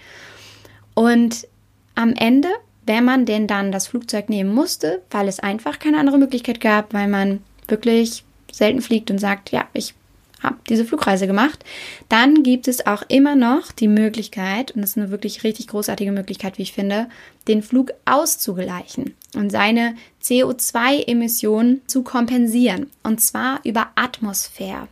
[0.93, 1.49] Und
[1.95, 2.51] am Ende,
[2.85, 6.93] wenn man denn dann das Flugzeug nehmen musste, weil es einfach keine andere Möglichkeit gab,
[6.93, 9.95] weil man wirklich selten fliegt und sagt, ja, ich
[10.43, 11.65] habe diese Flugreise gemacht,
[12.09, 16.13] dann gibt es auch immer noch die Möglichkeit, und das ist eine wirklich richtig großartige
[16.13, 17.09] Möglichkeit, wie ich finde,
[17.49, 22.91] den Flug auszugleichen und seine CO2-Emissionen zu kompensieren.
[23.03, 24.89] Und zwar über Atmosphäre.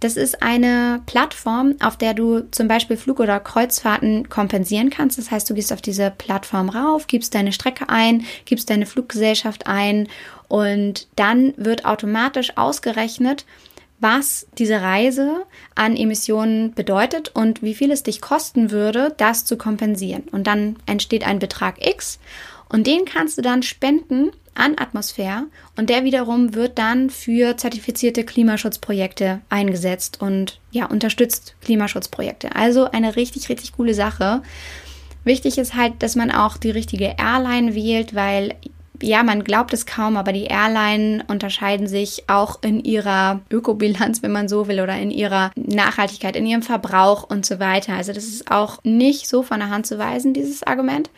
[0.00, 5.18] Das ist eine Plattform, auf der du zum Beispiel Flug- oder Kreuzfahrten kompensieren kannst.
[5.18, 9.66] Das heißt, du gehst auf diese Plattform rauf, gibst deine Strecke ein, gibst deine Fluggesellschaft
[9.66, 10.08] ein
[10.48, 13.44] und dann wird automatisch ausgerechnet,
[14.00, 19.56] was diese Reise an Emissionen bedeutet und wie viel es dich kosten würde, das zu
[19.56, 20.24] kompensieren.
[20.32, 22.18] Und dann entsteht ein Betrag X
[22.68, 25.44] und den kannst du dann spenden an Atmosphäre
[25.76, 32.54] und der wiederum wird dann für zertifizierte Klimaschutzprojekte eingesetzt und ja, unterstützt Klimaschutzprojekte.
[32.56, 34.42] Also eine richtig, richtig coole Sache.
[35.24, 38.54] Wichtig ist halt, dass man auch die richtige Airline wählt, weil
[39.02, 44.32] ja, man glaubt es kaum, aber die Airline unterscheiden sich auch in ihrer Ökobilanz, wenn
[44.32, 47.94] man so will, oder in ihrer Nachhaltigkeit, in ihrem Verbrauch und so weiter.
[47.94, 51.10] Also das ist auch nicht so von der Hand zu weisen, dieses Argument.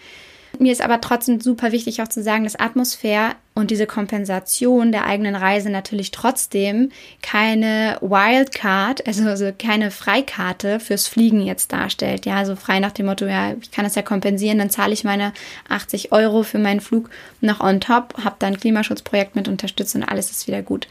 [0.59, 5.07] Mir ist aber trotzdem super wichtig auch zu sagen, dass Atmosphäre und diese Kompensation der
[5.07, 6.91] eigenen Reise natürlich trotzdem
[7.23, 12.27] keine Wildcard, also, also keine Freikarte fürs Fliegen jetzt darstellt.
[12.27, 15.05] Ja, also frei nach dem Motto, ja, ich kann das ja kompensieren, dann zahle ich
[15.05, 15.33] meine
[15.69, 17.11] 80 Euro für meinen Flug
[17.41, 20.87] noch on top, habe dann Klimaschutzprojekt mit unterstützt und alles ist wieder gut.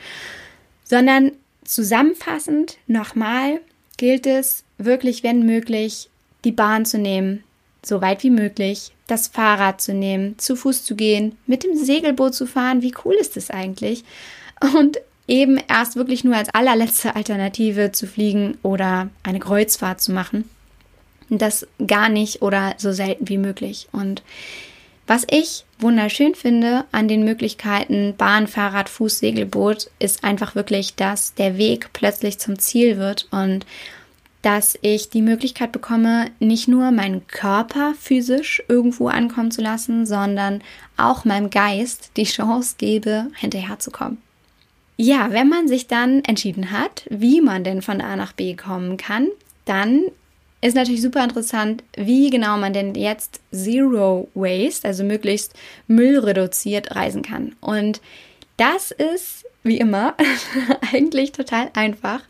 [0.83, 1.31] Sondern
[1.63, 3.59] zusammenfassend nochmal
[3.97, 6.09] gilt es wirklich, wenn möglich,
[6.43, 7.43] die Bahn zu nehmen,
[7.83, 12.33] so weit wie möglich, das Fahrrad zu nehmen, zu Fuß zu gehen, mit dem Segelboot
[12.33, 12.81] zu fahren.
[12.81, 14.03] Wie cool ist das eigentlich?
[14.75, 20.49] Und eben erst wirklich nur als allerletzte Alternative zu fliegen oder eine Kreuzfahrt zu machen.
[21.29, 23.87] das gar nicht oder so selten wie möglich.
[23.93, 24.21] Und
[25.07, 31.33] was ich wunderschön finde an den Möglichkeiten Bahn, Fahrrad, Fuß, Segelboot, ist einfach wirklich, dass
[31.33, 33.65] der Weg plötzlich zum Ziel wird und
[34.41, 40.61] dass ich die Möglichkeit bekomme, nicht nur meinen Körper physisch irgendwo ankommen zu lassen, sondern
[40.97, 44.17] auch meinem Geist die Chance gebe, hinterherzukommen.
[44.97, 48.97] Ja, wenn man sich dann entschieden hat, wie man denn von A nach B kommen
[48.97, 49.29] kann,
[49.65, 50.03] dann
[50.61, 55.53] ist natürlich super interessant, wie genau man denn jetzt Zero Waste, also möglichst
[55.87, 57.55] müllreduziert reisen kann.
[57.61, 57.99] Und
[58.57, 60.15] das ist, wie immer,
[60.93, 62.21] eigentlich total einfach.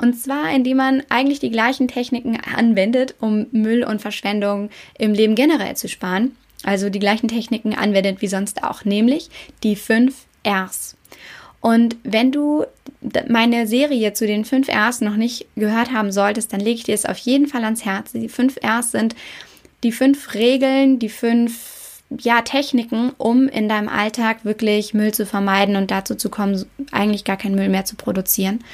[0.00, 5.34] Und zwar, indem man eigentlich die gleichen Techniken anwendet, um Müll und Verschwendung im Leben
[5.34, 6.36] generell zu sparen.
[6.64, 9.30] Also die gleichen Techniken anwendet wie sonst auch, nämlich
[9.62, 10.96] die fünf Rs.
[11.60, 12.64] Und wenn du
[13.28, 16.94] meine Serie zu den fünf Rs noch nicht gehört haben solltest, dann lege ich dir
[16.94, 18.12] es auf jeden Fall ans Herz.
[18.12, 19.14] Die fünf Rs sind
[19.82, 21.75] die fünf Regeln, die fünf
[22.10, 27.24] ja, Techniken, um in deinem Alltag wirklich Müll zu vermeiden und dazu zu kommen, eigentlich
[27.24, 28.64] gar keinen Müll mehr zu produzieren.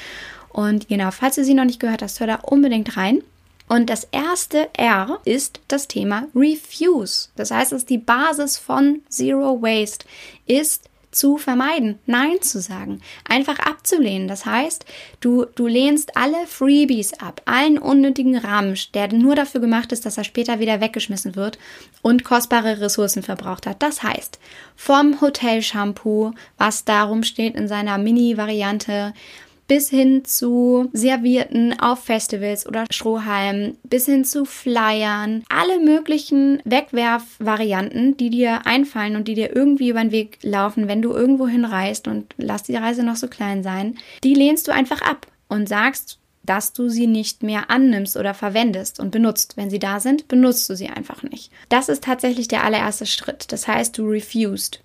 [0.49, 3.23] Und genau, falls du sie noch nicht gehört hast, hör da unbedingt rein.
[3.67, 7.29] Und das erste R ist das Thema Refuse.
[7.35, 10.05] Das heißt, es ist die Basis von Zero Waste,
[10.45, 14.27] ist zu vermeiden, Nein zu sagen, einfach abzulehnen.
[14.27, 14.85] Das heißt,
[15.19, 20.17] du, du lehnst alle Freebies ab, allen unnötigen Ramsch, der nur dafür gemacht ist, dass
[20.17, 21.57] er später wieder weggeschmissen wird
[22.01, 23.81] und kostbare Ressourcen verbraucht hat.
[23.81, 24.39] Das heißt,
[24.75, 29.13] vom Hotel-Shampoo, was darum steht in seiner Mini-Variante,
[29.73, 38.15] bis hin zu Servierten auf Festivals oder Strohhalmen, bis hin zu Flyern, alle möglichen Wegwerfvarianten,
[38.15, 42.07] die dir einfallen und die dir irgendwie über den Weg laufen, wenn du irgendwo hinreist
[42.07, 46.19] und lass die Reise noch so klein sein, die lehnst du einfach ab und sagst,
[46.43, 49.57] dass du sie nicht mehr annimmst oder verwendest und benutzt.
[49.57, 51.51] Wenn sie da sind, benutzt du sie einfach nicht.
[51.69, 53.51] Das ist tatsächlich der allererste Schritt.
[53.51, 54.83] Das heißt, du refused.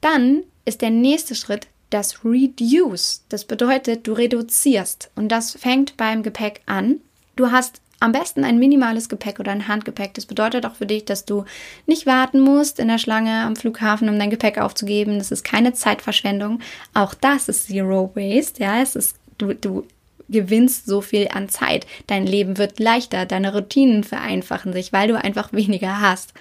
[0.00, 3.22] Dann ist der nächste Schritt das Reduce.
[3.28, 5.10] Das bedeutet, du reduzierst.
[5.14, 7.00] Und das fängt beim Gepäck an.
[7.36, 10.14] Du hast am besten ein minimales Gepäck oder ein Handgepäck.
[10.14, 11.44] Das bedeutet auch für dich, dass du
[11.86, 15.18] nicht warten musst in der Schlange am Flughafen, um dein Gepäck aufzugeben.
[15.18, 16.60] Das ist keine Zeitverschwendung.
[16.94, 18.62] Auch das ist Zero Waste.
[18.62, 19.84] Ja, es ist, du, du
[20.28, 21.86] gewinnst so viel an Zeit.
[22.06, 23.26] Dein Leben wird leichter.
[23.26, 26.34] Deine Routinen vereinfachen sich, weil du einfach weniger hast.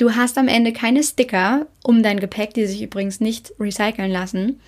[0.00, 4.58] Du hast am Ende keine Sticker um dein Gepäck, die sich übrigens nicht recyceln lassen.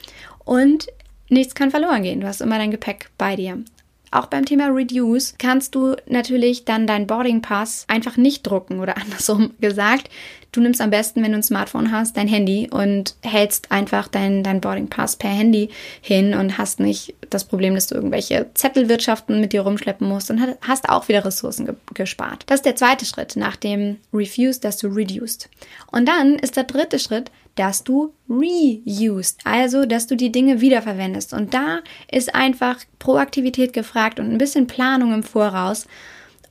[0.45, 0.89] Und
[1.31, 2.21] nichts kann verloren gehen.
[2.21, 3.65] Du hast immer dein Gepäck bei dir.
[4.13, 8.97] Auch beim Thema Reduce kannst du natürlich dann deinen Boarding Pass einfach nicht drucken oder
[9.03, 10.11] andersrum gesagt.
[10.53, 14.43] Du nimmst am besten, wenn du ein Smartphone hast, dein Handy und hältst einfach dein,
[14.43, 15.71] dein Boarding Pass per Handy
[16.03, 20.43] hin und hast nicht das Problem, dass du irgendwelche Zettelwirtschaften mit dir rumschleppen musst und
[20.61, 22.45] hast auch wieder Ressourcen ge gespart.
[22.49, 25.49] Das ist der zweite Schritt nach dem Refuse, dass du reduced.
[25.91, 31.33] Und dann ist der dritte Schritt, dass du reused, also dass du die Dinge wiederverwendest.
[31.33, 35.87] Und da ist einfach Proaktivität gefragt und ein bisschen Planung im Voraus.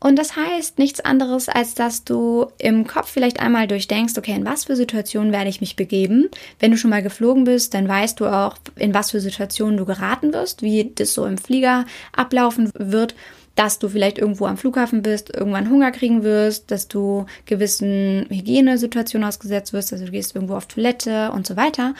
[0.03, 4.45] Und das heißt nichts anderes, als dass du im Kopf vielleicht einmal durchdenkst, okay, in
[4.45, 6.29] was für Situationen werde ich mich begeben?
[6.59, 9.85] Wenn du schon mal geflogen bist, dann weißt du auch, in was für Situationen du
[9.85, 13.13] geraten wirst, wie das so im Flieger ablaufen wird
[13.55, 19.27] dass du vielleicht irgendwo am Flughafen bist, irgendwann Hunger kriegen wirst, dass du gewissen Hygienesituationen
[19.27, 21.93] ausgesetzt wirst, also du gehst irgendwo auf Toilette und so weiter.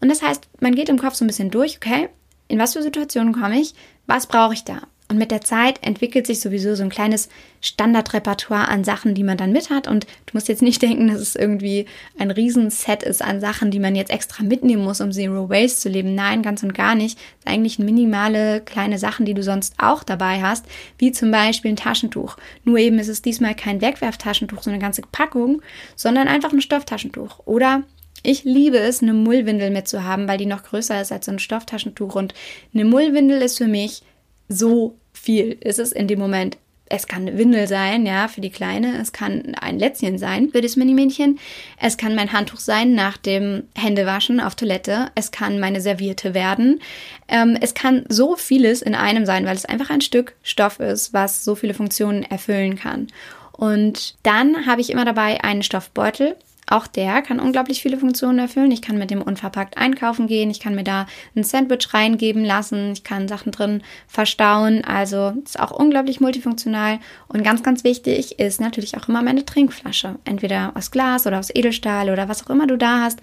[0.00, 2.08] Und das heißt, man geht im Kopf so ein bisschen durch, okay,
[2.48, 3.74] in was für Situationen komme ich,
[4.06, 4.82] was brauche ich da?
[5.14, 7.28] Und mit der Zeit entwickelt sich sowieso so ein kleines
[7.60, 9.86] Standardrepertoire an Sachen, die man dann mit hat.
[9.86, 11.86] Und du musst jetzt nicht denken, dass es irgendwie
[12.18, 15.88] ein Riesenset ist an Sachen, die man jetzt extra mitnehmen muss, um Zero Waste zu
[15.88, 16.16] leben.
[16.16, 17.16] Nein, ganz und gar nicht.
[17.16, 20.66] Es ist eigentlich minimale kleine Sachen, die du sonst auch dabei hast,
[20.98, 22.36] wie zum Beispiel ein Taschentuch.
[22.64, 25.62] Nur eben ist es diesmal kein Wegwerftaschentuch, so eine ganze Packung,
[25.94, 27.38] sondern einfach ein Stofftaschentuch.
[27.44, 27.84] Oder
[28.24, 32.16] ich liebe es, eine Mullwindel mitzuhaben, weil die noch größer ist als so ein Stofftaschentuch.
[32.16, 32.34] Und
[32.74, 34.02] eine Mullwindel ist für mich
[34.48, 35.56] so viel.
[35.60, 39.00] ist Es in dem Moment es kann eine Windel sein, ja, für die Kleine.
[39.00, 41.38] Es kann ein Lätzchen sein für das Minimädchen.
[41.80, 45.10] Es kann mein Handtuch sein nach dem Händewaschen auf Toilette.
[45.14, 46.80] Es kann meine Serviette werden.
[47.26, 51.14] Ähm, es kann so vieles in einem sein, weil es einfach ein Stück Stoff ist,
[51.14, 53.08] was so viele Funktionen erfüllen kann.
[53.52, 58.70] Und dann habe ich immer dabei einen Stoffbeutel auch der kann unglaublich viele Funktionen erfüllen.
[58.70, 62.92] Ich kann mit dem unverpackt einkaufen gehen, ich kann mir da ein Sandwich reingeben lassen,
[62.92, 64.84] ich kann Sachen drin verstauen.
[64.84, 66.98] Also ist auch unglaublich multifunktional.
[67.28, 70.16] Und ganz, ganz wichtig ist natürlich auch immer meine Trinkflasche.
[70.24, 73.20] Entweder aus Glas oder aus Edelstahl oder was auch immer du da hast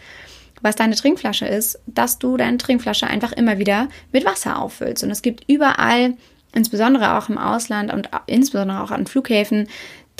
[0.62, 5.04] was deine Trinkflasche ist, dass du deine Trinkflasche einfach immer wieder mit Wasser auffüllst.
[5.04, 6.14] Und es gibt überall
[6.54, 9.68] insbesondere auch im Ausland und insbesondere auch an Flughäfen,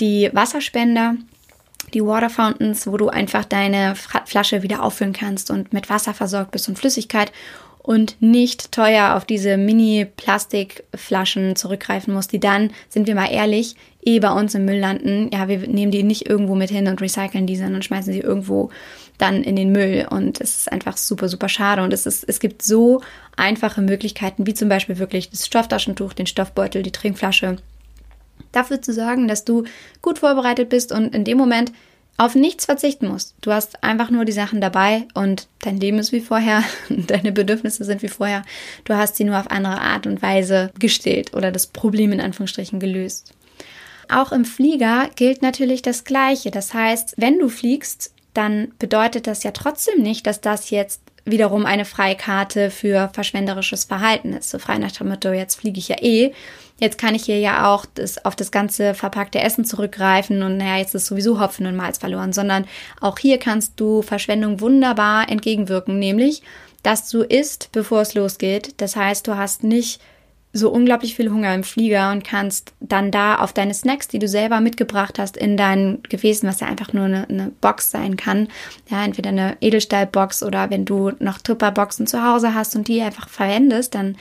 [0.00, 1.16] die Wasserspender,
[1.92, 6.52] die Water Fountains, wo du einfach deine Flasche wieder auffüllen kannst und mit Wasser versorgt
[6.52, 7.32] bist und Flüssigkeit
[7.82, 14.20] und nicht teuer auf diese Mini-Plastikflaschen zurückgreifen musst, die dann, sind wir mal ehrlich, eh
[14.20, 15.30] bei uns im Müll landen.
[15.32, 18.70] Ja, wir nehmen die nicht irgendwo mit hin und recyceln die, sondern schmeißen sie irgendwo
[19.18, 20.06] dann in den Müll.
[20.08, 21.82] Und es ist einfach super, super schade.
[21.82, 23.02] Und es, ist, es gibt so
[23.36, 27.56] einfache Möglichkeiten, wie zum Beispiel wirklich das Stofftaschentuch, den Stoffbeutel, die Trinkflasche,
[28.52, 29.64] dafür zu sorgen, dass du
[30.00, 31.72] gut vorbereitet bist und in dem Moment
[32.18, 33.34] auf nichts verzichten musst.
[33.40, 37.84] Du hast einfach nur die Sachen dabei und dein Leben ist wie vorher, deine Bedürfnisse
[37.84, 38.42] sind wie vorher.
[38.84, 42.80] Du hast sie nur auf andere Art und Weise gestillt oder das Problem in Anführungsstrichen
[42.80, 43.34] gelöst.
[44.08, 46.50] Auch im Flieger gilt natürlich das Gleiche.
[46.50, 51.66] Das heißt, wenn du fliegst, dann bedeutet das ja trotzdem nicht, dass das jetzt wiederum
[51.66, 54.50] eine Freikarte für verschwenderisches Verhalten ist.
[54.50, 56.32] So frei nach dem Motto, jetzt fliege ich ja eh.
[56.82, 60.78] Jetzt kann ich hier ja auch das, auf das ganze verpackte Essen zurückgreifen und naja,
[60.78, 62.64] jetzt ist sowieso Hopfen und Malz verloren, sondern
[63.00, 66.42] auch hier kannst du Verschwendung wunderbar entgegenwirken, nämlich,
[66.82, 68.74] dass du isst, bevor es losgeht.
[68.78, 70.00] Das heißt, du hast nicht
[70.52, 74.26] so unglaublich viel Hunger im Flieger und kannst dann da auf deine Snacks, die du
[74.26, 78.48] selber mitgebracht hast, in deinen Gefäßen, was ja einfach nur eine, eine Box sein kann,
[78.90, 83.28] ja, entweder eine Edelstahlbox oder wenn du noch Tupperboxen zu Hause hast und die einfach
[83.28, 84.16] verwendest, dann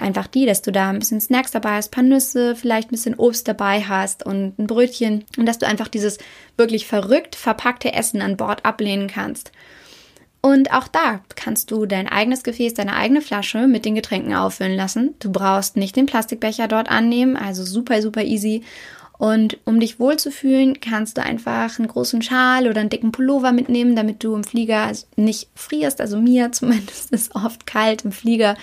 [0.00, 3.14] einfach die, dass du da ein bisschen Snacks dabei hast, paar Nüsse, vielleicht ein bisschen
[3.14, 6.18] Obst dabei hast und ein Brötchen und dass du einfach dieses
[6.56, 9.52] wirklich verrückt verpackte Essen an Bord ablehnen kannst.
[10.40, 14.76] Und auch da kannst du dein eigenes Gefäß, deine eigene Flasche mit den Getränken auffüllen
[14.76, 15.14] lassen.
[15.18, 18.62] Du brauchst nicht den Plastikbecher dort annehmen, also super, super easy.
[19.16, 23.96] Und um dich wohlzufühlen, kannst du einfach einen großen Schal oder einen dicken Pullover mitnehmen,
[23.96, 26.00] damit du im Flieger nicht frierst.
[26.00, 28.56] Also mir zumindest ist oft kalt im Flieger.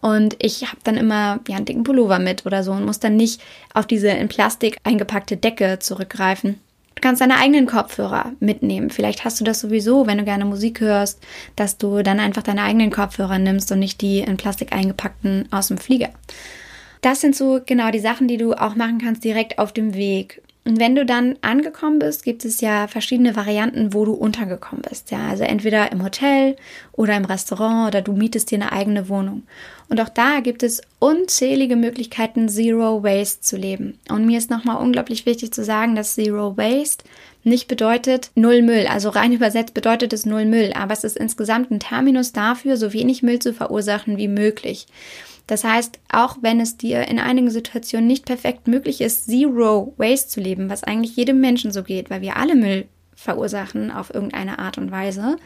[0.00, 3.16] Und ich habe dann immer ja, einen dicken Pullover mit oder so und muss dann
[3.16, 3.40] nicht
[3.74, 6.58] auf diese in Plastik eingepackte Decke zurückgreifen.
[6.94, 8.90] Du kannst deine eigenen Kopfhörer mitnehmen.
[8.90, 11.18] Vielleicht hast du das sowieso, wenn du gerne Musik hörst,
[11.56, 15.68] dass du dann einfach deine eigenen Kopfhörer nimmst und nicht die in Plastik eingepackten aus
[15.68, 16.10] dem Flieger.
[17.00, 20.42] Das sind so genau die Sachen, die du auch machen kannst direkt auf dem Weg.
[20.64, 25.10] Und wenn du dann angekommen bist, gibt es ja verschiedene Varianten, wo du untergekommen bist.
[25.10, 26.56] Ja, also entweder im Hotel
[26.92, 29.44] oder im Restaurant oder du mietest dir eine eigene Wohnung.
[29.88, 33.98] Und auch da gibt es unzählige Möglichkeiten, Zero Waste zu leben.
[34.10, 37.04] Und mir ist nochmal unglaublich wichtig zu sagen, dass Zero Waste
[37.42, 38.86] nicht bedeutet Null Müll.
[38.86, 40.72] Also rein übersetzt bedeutet es Null Müll.
[40.74, 44.86] Aber es ist insgesamt ein Terminus dafür, so wenig Müll zu verursachen wie möglich.
[45.50, 50.28] Das heißt, auch wenn es dir in einigen Situationen nicht perfekt möglich ist, Zero Waste
[50.28, 52.86] zu leben, was eigentlich jedem Menschen so geht, weil wir alle Müll
[53.16, 55.38] verursachen auf irgendeine Art und Weise,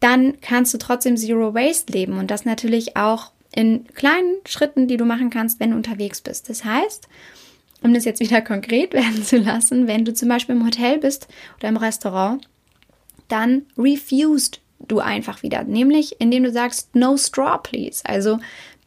[0.00, 4.96] dann kannst du trotzdem Zero Waste leben und das natürlich auch in kleinen Schritten, die
[4.96, 6.48] du machen kannst, wenn du unterwegs bist.
[6.48, 7.06] Das heißt,
[7.82, 11.28] um das jetzt wieder konkret werden zu lassen, wenn du zum Beispiel im Hotel bist
[11.58, 12.48] oder im Restaurant,
[13.28, 18.00] dann refused du einfach wieder, nämlich indem du sagst, no straw, please.
[18.06, 18.38] Also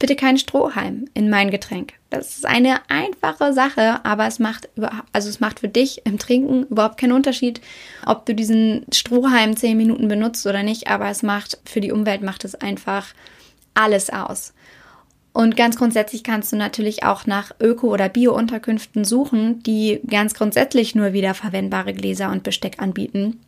[0.01, 1.93] bitte kein Strohhalm in mein Getränk.
[2.09, 4.67] Das ist eine einfache Sache, aber es macht
[5.13, 7.61] also es macht für dich im Trinken überhaupt keinen Unterschied,
[8.05, 12.23] ob du diesen Strohhalm zehn Minuten benutzt oder nicht, aber es macht für die Umwelt
[12.23, 13.13] macht es einfach
[13.75, 14.53] alles aus.
[15.33, 20.95] Und ganz grundsätzlich kannst du natürlich auch nach Öko- oder Bio-Unterkünften suchen, die ganz grundsätzlich
[20.95, 23.39] nur wiederverwendbare Gläser und Besteck anbieten.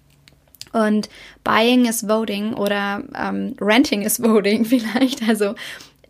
[0.72, 1.10] Und
[1.44, 5.28] Buying is Voting oder ähm, Renting is Voting vielleicht.
[5.28, 5.56] Also,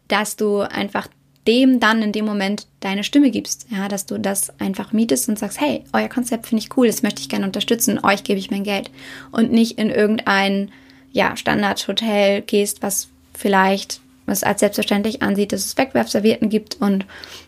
[0.08, 1.08] dass du einfach
[1.48, 3.68] dem dann in dem Moment deine Stimme gibst.
[3.70, 7.04] Ja, dass du das einfach mietest und sagst, hey, euer Konzept finde ich cool, das
[7.04, 8.92] möchte ich gerne unterstützen, euch gebe ich mein Geld.
[9.32, 10.72] Und nicht in irgendein,
[11.12, 17.06] ja, Standardhotel gehst, was vielleicht was als selbstverständlich ansieht, dass es Wegwerfservietten gibt und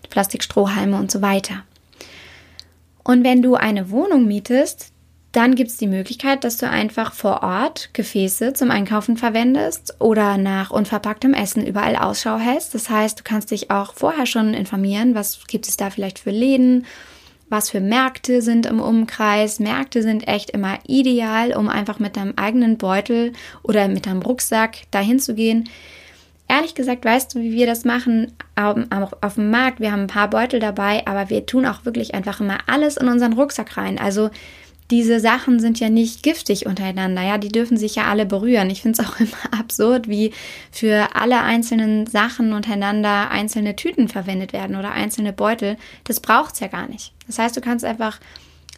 [0.10, 1.64] Plastikstrohhalme und so weiter.
[3.04, 4.92] Und wenn du eine Wohnung mietest,
[5.36, 10.38] dann gibt es die Möglichkeit, dass du einfach vor Ort Gefäße zum Einkaufen verwendest oder
[10.38, 12.74] nach unverpacktem Essen überall Ausschau hältst.
[12.74, 16.32] Das heißt, du kannst dich auch vorher schon informieren, was gibt es da vielleicht für
[16.32, 16.86] Läden,
[17.50, 19.60] was für Märkte sind im Umkreis.
[19.60, 24.84] Märkte sind echt immer ideal, um einfach mit deinem eigenen Beutel oder mit deinem Rucksack
[24.92, 25.70] dahin zu gehen.
[26.48, 29.80] Ehrlich gesagt, weißt du, wie wir das machen auf, dem Markt?
[29.80, 33.10] Wir haben ein paar Beutel dabei, aber wir tun auch wirklich einfach immer alles in
[33.10, 34.00] unseren Rucksack rein.
[34.00, 34.30] Also
[34.92, 38.70] diese Sachen sind ja nicht giftig untereinander, ja, die dürfen sich ja alle berühren.
[38.70, 40.32] Ich finde es auch immer absurd, wie
[40.72, 45.78] für alle einzelnen Sachen untereinander einzelne Tüten verwendet werden oder einzelne Beutel.
[46.04, 47.14] Das braucht es ja gar nicht.
[47.28, 48.20] Das heißt, du kannst einfach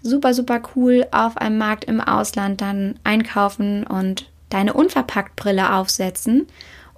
[0.01, 6.47] super, super cool auf einem Markt im Ausland dann einkaufen und deine unverpackt Brille aufsetzen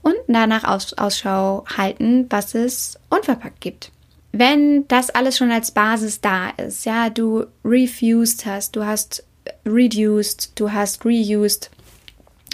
[0.02, 3.92] und danach Aus Ausschau halten, was es unverpackt gibt.
[4.32, 9.24] Wenn das alles schon als Basis da ist, ja, du refused hast, du hast
[9.66, 11.72] reduced, du hast reused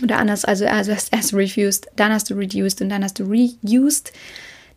[0.04, 3.24] oder anders, also, also hast erst refused, dann hast du reduced und dann hast du
[3.24, 4.12] reused,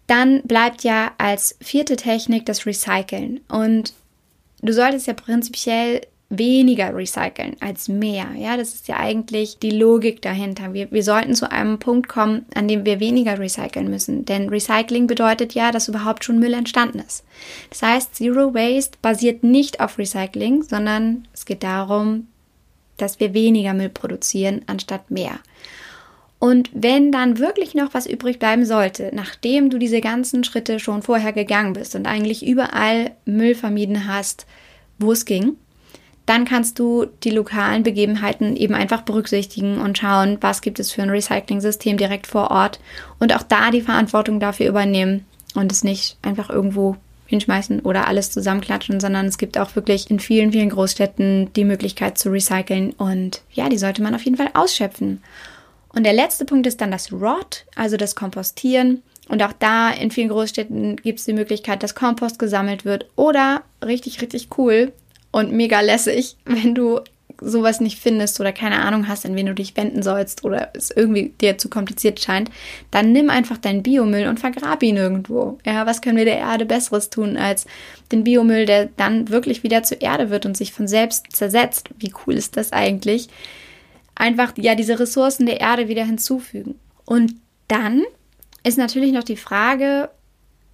[0.07, 3.41] dann bleibt ja als vierte Technik das Recyceln.
[3.49, 3.93] Und
[4.63, 8.27] du solltest ja prinzipiell weniger recyceln als mehr.
[8.37, 10.75] Ja, das ist ja eigentlich die Logik dahinter.
[10.75, 14.27] Wir, wir sollten zu einem Punkt kommen, an dem wir weniger recyceln müssen.
[14.27, 17.25] Denn Recycling bedeutet ja, dass überhaupt schon Müll entstanden ist.
[17.71, 22.27] Das heißt, Zero Waste basiert nicht auf Recycling, sondern es geht darum,
[22.99, 25.39] dass wir weniger Müll produzieren anstatt mehr.
[26.39, 31.03] Und wenn dann wirklich noch was übrig bleiben sollte, nachdem du diese ganzen Schritte schon
[31.03, 34.47] vorher gegangen bist und eigentlich überall Müll vermieden hast,
[34.99, 35.57] wo es ging,
[36.29, 41.03] dann kannst du die lokalen Begebenheiten eben einfach berücksichtigen und schauen, was gibt es für
[41.03, 42.81] ein Recycling-System direkt vor Ort
[43.19, 45.25] und auch da die Verantwortung dafür übernehmen
[45.55, 50.21] und es nicht einfach irgendwo hinschmeißen oder alles zusammenklatschen, sondern es gibt auch wirklich in
[50.21, 54.51] vielen, vielen Großstädten die Möglichkeit zu recyceln und ja, die sollte man auf jeden Fall
[54.55, 55.23] ausschöpfen.
[55.95, 59.03] Und der letzte Punkt ist dann das Rot, also das Kompostieren.
[59.29, 63.63] Und auch da in vielen Großstädten gibt es die Möglichkeit, dass Kompost gesammelt wird oder
[63.85, 64.93] richtig, richtig cool,
[65.39, 67.01] und mega lässig, wenn du
[67.41, 70.91] sowas nicht findest oder keine Ahnung hast, an wen du dich wenden sollst oder es
[70.91, 72.51] irgendwie dir zu kompliziert scheint,
[72.91, 75.59] dann nimm einfach deinen Biomüll und vergrab ihn irgendwo.
[75.65, 77.67] Ja, was können wir der Erde Besseres tun, als
[78.11, 81.91] den Biomüll, der dann wirklich wieder zur Erde wird und sich von selbst zersetzt?
[81.99, 83.29] Wie cool ist das eigentlich?
[84.17, 86.75] Einfach, ja, diese Ressourcen der Erde wieder hinzufügen.
[87.05, 87.35] Und
[87.69, 88.03] dann
[88.65, 90.11] ist natürlich noch die Frage,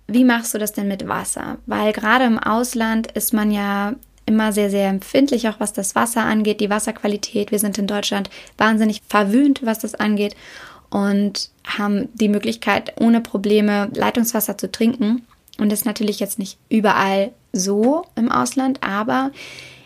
[0.07, 1.59] wie machst du das denn mit Wasser?
[1.67, 3.95] Weil gerade im Ausland ist man ja
[4.27, 7.51] immer sehr, sehr empfindlich, auch was das Wasser angeht, die Wasserqualität.
[7.51, 10.35] Wir sind in Deutschland wahnsinnig verwöhnt, was das angeht
[10.91, 15.27] und haben die Möglichkeit, ohne Probleme Leitungswasser zu trinken.
[15.59, 19.31] Und das ist natürlich jetzt nicht überall so im Ausland, aber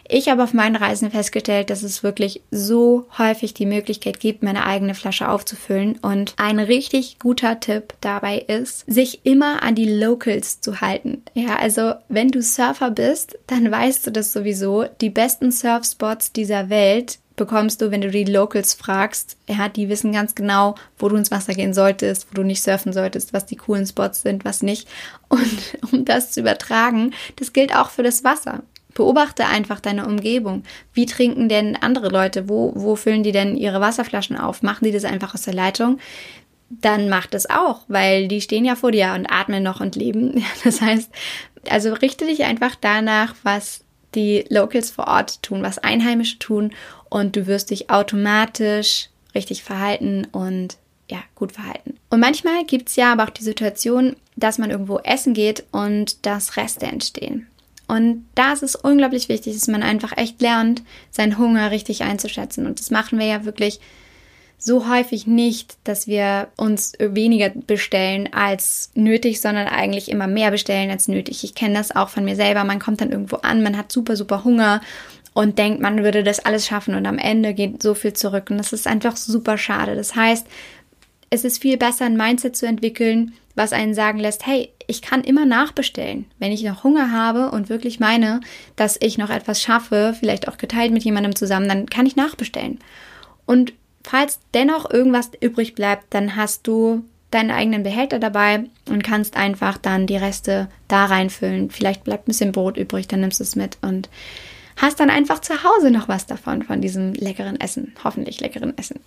[0.09, 4.65] ich habe auf meinen Reisen festgestellt, dass es wirklich so häufig die Möglichkeit gibt, meine
[4.65, 5.99] eigene Flasche aufzufüllen.
[5.99, 11.23] Und ein richtig guter Tipp dabei ist, sich immer an die Locals zu halten.
[11.35, 14.87] Ja, also wenn du Surfer bist, dann weißt du das sowieso.
[15.03, 19.37] Die besten Surfspots dieser Welt bekommst du, wenn du die Locals fragst.
[19.47, 22.93] Ja, die wissen ganz genau, wo du ins Wasser gehen solltest, wo du nicht surfen
[22.93, 24.89] solltest, was die coolen Spots sind, was nicht.
[25.29, 28.63] Und um das zu übertragen, das gilt auch für das Wasser.
[28.99, 30.65] Beobachte einfach deine Umgebung.
[30.93, 32.49] Wie trinken denn andere Leute?
[32.49, 34.65] Wo, wo füllen die denn ihre Wasserflaschen auf?
[34.65, 36.01] Machen die das einfach aus der Leitung?
[36.69, 40.45] Dann macht es auch, weil die stehen ja vor dir und atmen noch und leben.
[40.65, 41.13] Das heißt,
[41.71, 43.85] also richte dich einfach danach, was
[44.17, 46.73] die Locals vor Ort tun, was Einheimische tun
[47.09, 50.77] und du wirst dich automatisch richtig verhalten und
[51.09, 51.95] ja, gut verhalten.
[52.11, 56.27] Und manchmal gibt es ja aber auch die Situation, dass man irgendwo essen geht und
[56.27, 57.47] dass Reste entstehen.
[57.89, 62.67] Und da ist es unglaublich wichtig, dass man einfach echt lernt, seinen Hunger richtig einzuschätzen.
[62.67, 63.81] Und das machen wir ja wirklich
[64.59, 70.91] so häufig nicht, dass wir uns weniger bestellen als nötig, sondern eigentlich immer mehr bestellen
[70.91, 71.45] als nötig.
[71.45, 72.65] Ich kenne das auch von mir selber.
[72.65, 74.81] Man kommt dann irgendwo an, man hat super, super Hunger
[75.33, 78.51] und denkt, man würde das alles schaffen und am Ende geht so viel zurück.
[78.51, 79.95] Und das ist einfach super schade.
[79.95, 80.47] Das heißt,
[81.31, 85.23] es ist viel besser, ein Mindset zu entwickeln, was einen sagen lässt, hey, ich kann
[85.25, 86.27] immer nachbestellen.
[86.39, 88.41] Wenn ich noch Hunger habe und wirklich meine,
[88.77, 92.79] dass ich noch etwas schaffe, vielleicht auch geteilt mit jemandem zusammen, dann kann ich nachbestellen.
[93.45, 99.37] Und falls dennoch irgendwas übrig bleibt, dann hast du deinen eigenen Behälter dabei und kannst
[99.37, 101.71] einfach dann die Reste da reinfüllen.
[101.71, 104.09] Vielleicht bleibt ein bisschen Brot übrig, dann nimmst du es mit und
[104.77, 109.01] hast dann einfach zu Hause noch was davon, von diesem leckeren Essen, hoffentlich leckeren Essen.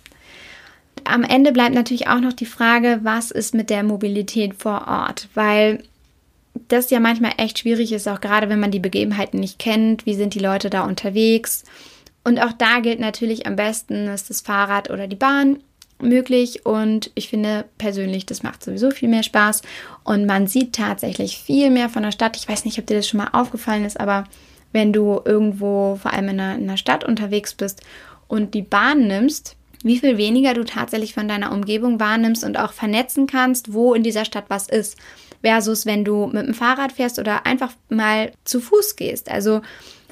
[1.04, 5.28] Am Ende bleibt natürlich auch noch die Frage, was ist mit der Mobilität vor Ort?
[5.34, 5.82] Weil
[6.68, 10.06] das ja manchmal echt schwierig ist, auch gerade wenn man die Begebenheiten nicht kennt.
[10.06, 11.64] Wie sind die Leute da unterwegs?
[12.24, 15.58] Und auch da gilt natürlich am besten, ist das Fahrrad oder die Bahn
[16.00, 16.64] möglich.
[16.64, 19.62] Und ich finde persönlich, das macht sowieso viel mehr Spaß.
[20.04, 22.36] Und man sieht tatsächlich viel mehr von der Stadt.
[22.36, 24.24] Ich weiß nicht, ob dir das schon mal aufgefallen ist, aber
[24.72, 27.82] wenn du irgendwo, vor allem in einer, in einer Stadt unterwegs bist
[28.28, 32.72] und die Bahn nimmst, wie viel weniger du tatsächlich von deiner Umgebung wahrnimmst und auch
[32.72, 34.96] vernetzen kannst, wo in dieser Stadt was ist.
[35.42, 39.30] Versus wenn du mit dem Fahrrad fährst oder einfach mal zu Fuß gehst.
[39.30, 39.60] Also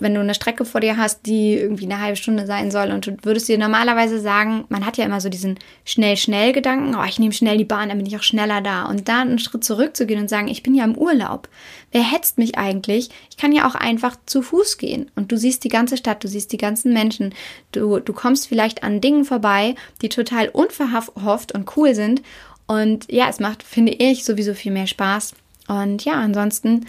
[0.01, 3.07] wenn du eine Strecke vor dir hast, die irgendwie eine halbe Stunde sein soll und
[3.07, 7.32] du würdest dir normalerweise sagen, man hat ja immer so diesen schnell-schnell-Gedanken, oh, ich nehme
[7.32, 8.84] schnell die Bahn, dann bin ich auch schneller da.
[8.84, 11.48] Und dann einen Schritt zurückzugehen und sagen, ich bin ja im Urlaub.
[11.92, 13.11] Wer hetzt mich eigentlich?
[13.30, 16.28] Ich kann ja auch einfach zu Fuß gehen und du siehst die ganze Stadt, du
[16.28, 17.34] siehst die ganzen Menschen,
[17.72, 22.22] du, du kommst vielleicht an Dingen vorbei, die total unverhofft und cool sind.
[22.66, 25.34] Und ja, es macht, finde ich, sowieso viel mehr Spaß
[25.66, 26.86] Und ja, ansonsten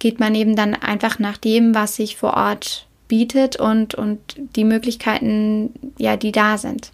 [0.00, 4.18] geht man eben dann einfach nach dem, was sich vor Ort bietet und, und
[4.56, 6.90] die Möglichkeiten, ja, die da sind.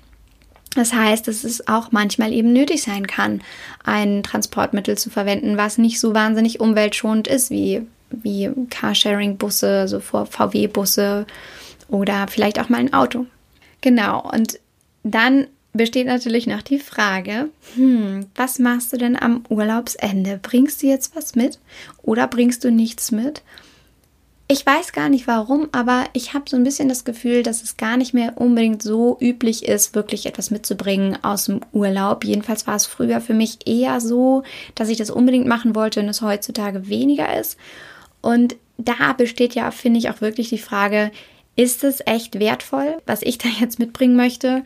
[0.74, 3.40] Das heißt, dass es auch manchmal eben nötig sein kann,
[3.84, 11.26] ein Transportmittel zu verwenden, was nicht so wahnsinnig umweltschonend ist wie, wie Carsharing-Busse, so VW-Busse
[11.88, 13.24] oder vielleicht auch mal ein Auto.
[13.80, 14.58] Genau, und
[15.02, 15.46] dann
[15.76, 20.38] besteht natürlich noch die Frage, hm, was machst du denn am Urlaubsende?
[20.42, 21.58] Bringst du jetzt was mit
[22.02, 23.42] oder bringst du nichts mit?
[24.48, 27.76] Ich weiß gar nicht warum, aber ich habe so ein bisschen das Gefühl, dass es
[27.76, 32.24] gar nicht mehr unbedingt so üblich ist, wirklich etwas mitzubringen aus dem Urlaub.
[32.24, 34.44] Jedenfalls war es früher für mich eher so,
[34.76, 37.56] dass ich das unbedingt machen wollte und es heutzutage weniger ist.
[38.20, 41.10] Und da besteht ja, finde ich, auch wirklich die Frage,
[41.56, 44.62] ist es echt wertvoll, was ich da jetzt mitbringen möchte?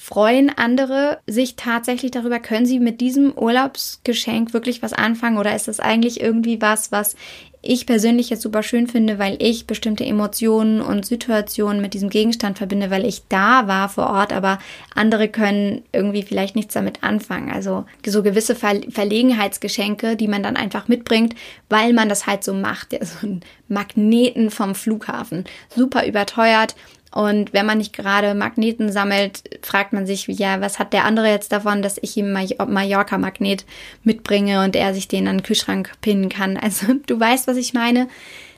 [0.00, 5.66] Freuen andere sich tatsächlich darüber, können sie mit diesem Urlaubsgeschenk wirklich was anfangen oder ist
[5.66, 7.16] das eigentlich irgendwie was, was
[7.60, 12.58] ich persönlich jetzt super schön finde, weil ich bestimmte Emotionen und Situationen mit diesem Gegenstand
[12.58, 14.60] verbinde, weil ich da war vor Ort, aber
[14.94, 17.50] andere können irgendwie vielleicht nichts damit anfangen.
[17.50, 21.34] Also so gewisse Ver Verlegenheitsgeschenke, die man dann einfach mitbringt,
[21.68, 22.92] weil man das halt so macht.
[22.92, 25.44] Ja, so ein Magneten vom Flughafen.
[25.74, 26.76] Super überteuert,
[27.18, 31.26] und wenn man nicht gerade Magneten sammelt, fragt man sich, ja, was hat der andere
[31.26, 33.64] jetzt davon, dass ich ihm Mallorca-Magnet
[34.04, 36.56] mitbringe und er sich den an den Kühlschrank pinnen kann.
[36.62, 38.06] Also du weißt, was ich meine.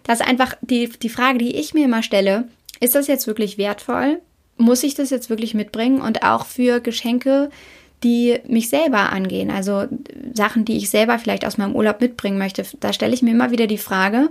[0.03, 2.49] Das ist einfach die, die Frage, die ich mir immer stelle.
[2.81, 4.21] Ist das jetzt wirklich wertvoll?
[4.59, 6.03] Muss ich das jetzt wirklich mitbringen?
[6.03, 7.49] Und auch für Geschenke,
[8.03, 9.51] die mich selber angehen.
[9.51, 9.87] Also
[10.35, 12.63] Sachen, die ich selber vielleicht aus meinem Urlaub mitbringen möchte.
[12.81, 14.29] Da stelle ich mir immer wieder die Frage,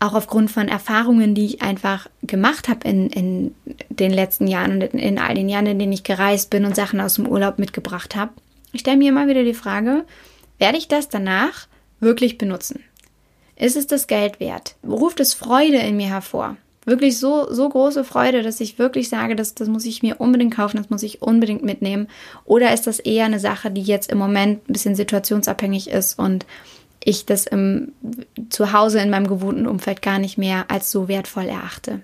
[0.00, 3.54] auch aufgrund von Erfahrungen, die ich einfach gemacht habe in, in
[3.88, 7.00] den letzten Jahren und in, all den Jahren, in denen ich gereist bin und Sachen
[7.00, 8.32] aus dem Urlaub mitgebracht habe.
[8.72, 10.04] Ich stelle mir immer wieder die Frage,
[10.58, 11.66] werde ich das danach
[12.00, 12.84] wirklich benutzen?
[13.56, 14.76] Ist es das Geld wert?
[14.86, 16.56] Ruft es Freude in mir hervor?
[16.84, 20.54] Wirklich so, so große Freude, dass ich wirklich sage, das, das muss ich mir unbedingt
[20.54, 22.08] kaufen, das muss ich unbedingt mitnehmen?
[22.44, 26.46] Oder ist das eher eine Sache, die jetzt im Moment ein bisschen situationsabhängig ist und
[27.08, 27.92] ich das im,
[28.50, 32.02] zu Hause in meinem gewohnten Umfeld gar nicht mehr als so wertvoll erachte.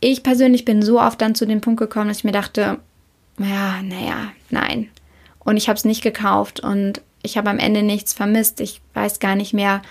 [0.00, 2.78] Ich persönlich bin so oft dann zu dem Punkt gekommen, dass ich mir dachte,
[3.38, 4.88] ja, naja, nein.
[5.40, 8.60] Und ich habe es nicht gekauft und ich habe am Ende nichts vermisst.
[8.62, 9.82] Ich weiß gar nicht mehr,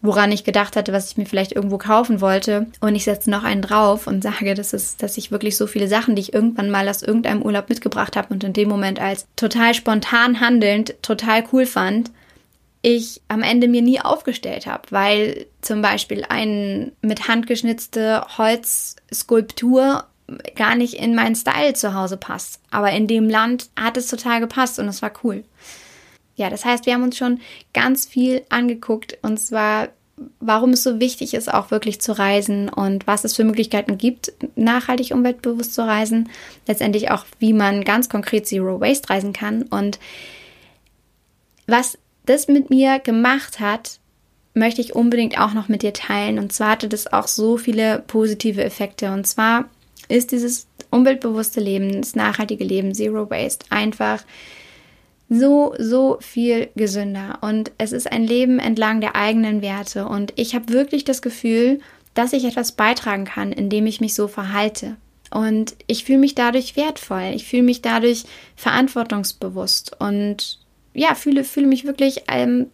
[0.00, 2.68] woran ich gedacht hatte, was ich mir vielleicht irgendwo kaufen wollte.
[2.80, 5.86] Und ich setze noch einen drauf und sage, das ist, dass ich wirklich so viele
[5.86, 9.26] Sachen, die ich irgendwann mal aus irgendeinem Urlaub mitgebracht habe und in dem Moment als
[9.36, 12.10] total spontan handelnd total cool fand
[12.82, 20.04] ich am Ende mir nie aufgestellt habe, weil zum Beispiel eine mit handgeschnitzte Holzskulptur
[20.56, 22.60] gar nicht in meinen Style zu Hause passt.
[22.70, 25.44] Aber in dem Land hat es total gepasst und es war cool.
[26.34, 27.40] Ja, das heißt, wir haben uns schon
[27.72, 29.88] ganz viel angeguckt und zwar,
[30.40, 34.32] warum es so wichtig ist, auch wirklich zu reisen und was es für Möglichkeiten gibt,
[34.56, 36.30] nachhaltig umweltbewusst zu reisen.
[36.66, 39.98] Letztendlich auch, wie man ganz konkret Zero Waste reisen kann und
[41.66, 43.98] was das mit mir gemacht hat,
[44.54, 46.38] möchte ich unbedingt auch noch mit dir teilen.
[46.38, 49.12] Und zwar hatte das auch so viele positive Effekte.
[49.12, 49.66] Und zwar
[50.08, 54.22] ist dieses umweltbewusste Leben, das nachhaltige Leben, Zero Waste, einfach
[55.28, 57.38] so, so viel gesünder.
[57.40, 60.06] Und es ist ein Leben entlang der eigenen Werte.
[60.06, 61.80] Und ich habe wirklich das Gefühl,
[62.14, 64.96] dass ich etwas beitragen kann, indem ich mich so verhalte.
[65.30, 67.32] Und ich fühle mich dadurch wertvoll.
[67.34, 69.98] Ich fühle mich dadurch verantwortungsbewusst.
[69.98, 70.58] Und
[70.94, 72.66] ja, fühle, fühle mich wirklich ähm,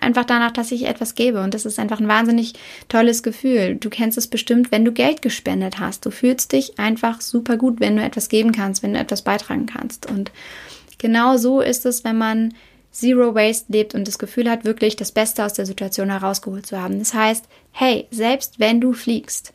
[0.00, 1.42] einfach danach, dass ich etwas gebe.
[1.42, 2.54] Und das ist einfach ein wahnsinnig
[2.88, 3.76] tolles Gefühl.
[3.76, 6.06] Du kennst es bestimmt, wenn du Geld gespendet hast.
[6.06, 9.66] Du fühlst dich einfach super gut, wenn du etwas geben kannst, wenn du etwas beitragen
[9.66, 10.08] kannst.
[10.08, 10.30] Und
[10.98, 12.54] genau so ist es, wenn man
[12.92, 16.80] Zero Waste lebt und das Gefühl hat, wirklich das Beste aus der Situation herausgeholt zu
[16.80, 17.00] haben.
[17.00, 19.52] Das heißt, hey, selbst wenn du fliegst,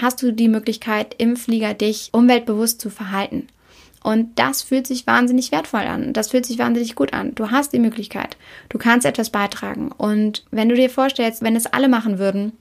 [0.00, 3.46] hast du die Möglichkeit, im Flieger dich umweltbewusst zu verhalten.
[4.02, 6.12] Und das fühlt sich wahnsinnig wertvoll an.
[6.12, 7.34] Das fühlt sich wahnsinnig gut an.
[7.34, 8.36] Du hast die Möglichkeit.
[8.68, 9.92] Du kannst etwas beitragen.
[9.92, 12.52] Und wenn du dir vorstellst, wenn es alle machen würden,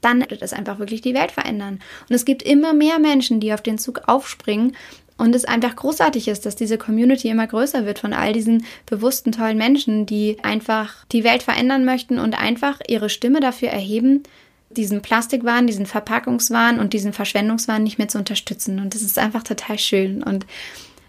[0.00, 1.80] dann würde das einfach wirklich die Welt verändern.
[2.08, 4.76] Und es gibt immer mehr Menschen, die auf den Zug aufspringen
[5.16, 9.32] und es einfach großartig ist, dass diese Community immer größer wird von all diesen bewussten,
[9.32, 14.22] tollen Menschen, die einfach die Welt verändern möchten und einfach ihre Stimme dafür erheben,
[14.70, 18.78] diesen Plastikwahn, diesen Verpackungswahn und diesen Verschwendungswahn nicht mehr zu unterstützen.
[18.80, 20.22] Und das ist einfach total schön.
[20.22, 20.46] Und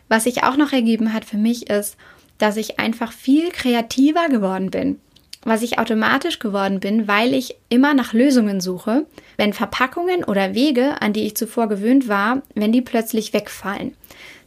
[0.07, 1.97] was sich auch noch ergeben hat für mich ist,
[2.37, 4.99] dass ich einfach viel kreativer geworden bin.
[5.43, 9.05] Was ich automatisch geworden bin, weil ich immer nach Lösungen suche,
[9.37, 13.93] wenn Verpackungen oder Wege, an die ich zuvor gewöhnt war, wenn die plötzlich wegfallen.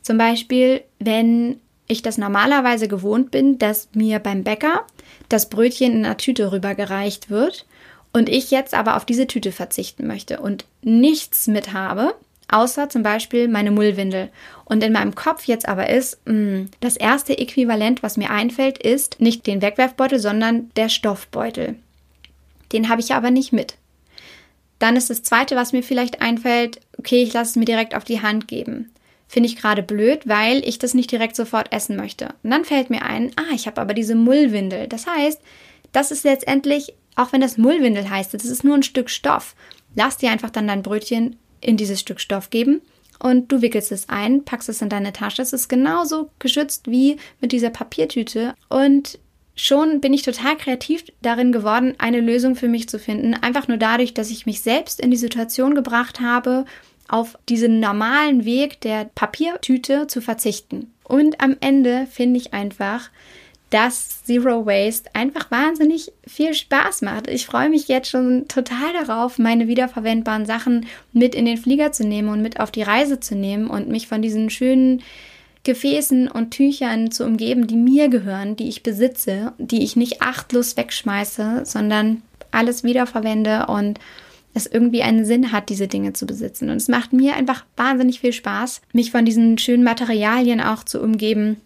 [0.03, 4.87] Zum Beispiel, wenn ich das normalerweise gewohnt bin, dass mir beim Bäcker
[5.29, 7.67] das Brötchen in einer Tüte rübergereicht wird
[8.13, 12.15] und ich jetzt aber auf diese Tüte verzichten möchte und nichts mit habe,
[12.49, 14.29] außer zum Beispiel meine Mullwindel.
[14.65, 18.79] Und in meinem Kopf jetzt aber ist, mh, hm, das erste Äquivalent, was mir einfällt,
[18.79, 21.77] ist nicht den Wegwerfbeutel, sondern der Stoffbeutel.
[22.73, 23.77] Den habe ich aber nicht mit.
[24.79, 28.05] Dann ist das zweite, was mir vielleicht einfällt, okay, ich lasse es mir direkt auf
[28.05, 28.91] die Hand geben.
[29.29, 32.35] Finde ich gerade blöd, weil ich das nicht direkt sofort essen möchte.
[32.43, 34.89] Und dann fällt mir ein, ah, ich habe aber diese Mullwindel.
[34.89, 35.41] Das heißt,
[35.93, 39.55] das ist letztendlich, auch wenn das Mullwindel heißt, das ist nur ein Stück Stoff.
[39.95, 42.81] Lass dir einfach dann dein Brötchen in dieses Stück Stoff geben
[43.19, 45.43] und du wickelst es ein, packst es in deine Tasche.
[45.43, 49.19] Es ist genauso geschützt wie mit dieser Papiertüte und
[49.55, 53.35] schon bin ich total kreativ darin geworden, eine Lösung für mich zu finden.
[53.35, 56.65] Einfach nur dadurch, dass ich mich selbst in die Situation gebracht habe,
[57.09, 60.93] auf diesen normalen Weg der Papiertüte zu verzichten.
[61.05, 63.11] Und am Ende finde ich einfach,
[63.73, 67.27] dass Zero Waste einfach wahnsinnig viel Spaß macht.
[67.27, 72.07] Ich freue mich jetzt schon total darauf, meine wiederverwendbaren Sachen mit in den Flieger zu
[72.07, 75.03] nehmen und mit auf die Reise zu nehmen und mich von diesen schönen
[75.65, 80.77] Gefäßen und Tüchern zu umgeben, die mir gehören, die ich besitze, die ich nicht achtlos
[80.77, 82.21] wegschmeiße, sondern
[82.51, 83.99] alles wiederverwende und
[84.53, 86.69] es irgendwie einen Sinn hat, diese Dinge zu besitzen.
[86.69, 91.01] Und es macht mir einfach wahnsinnig viel Spaß, mich von diesen schönen Materialien auch zu
[91.01, 91.57] umgeben.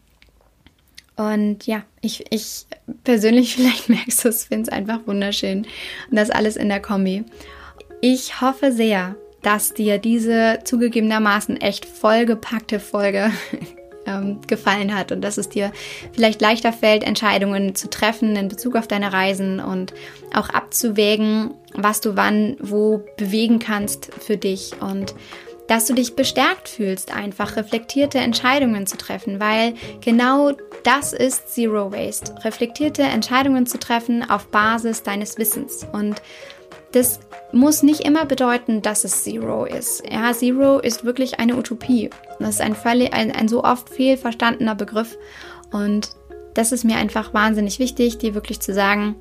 [1.16, 2.66] Und ja, ich, ich
[3.04, 5.66] persönlich, vielleicht merkst du es, finde es einfach wunderschön.
[6.10, 7.24] Und das alles in der Kombi.
[8.00, 13.30] Ich hoffe sehr, dass dir diese zugegebenermaßen echt vollgepackte Folge
[14.06, 15.72] ähm, gefallen hat und dass es dir
[16.12, 19.94] vielleicht leichter fällt, Entscheidungen zu treffen in Bezug auf deine Reisen und
[20.34, 25.14] auch abzuwägen, was du wann, wo bewegen kannst für dich und
[25.68, 30.52] dass du dich bestärkt fühlst, einfach reflektierte Entscheidungen zu treffen, weil genau
[30.84, 32.34] das ist Zero Waste.
[32.44, 35.86] Reflektierte Entscheidungen zu treffen auf Basis deines Wissens.
[35.92, 36.22] Und
[36.92, 37.20] das
[37.52, 40.02] muss nicht immer bedeuten, dass es Zero ist.
[40.08, 42.10] Ja, Zero ist wirklich eine Utopie.
[42.38, 42.76] Das ist ein,
[43.12, 45.18] ein, ein so oft fehlverstandener Begriff.
[45.72, 46.10] Und
[46.54, 49.16] das ist mir einfach wahnsinnig wichtig, dir wirklich zu sagen,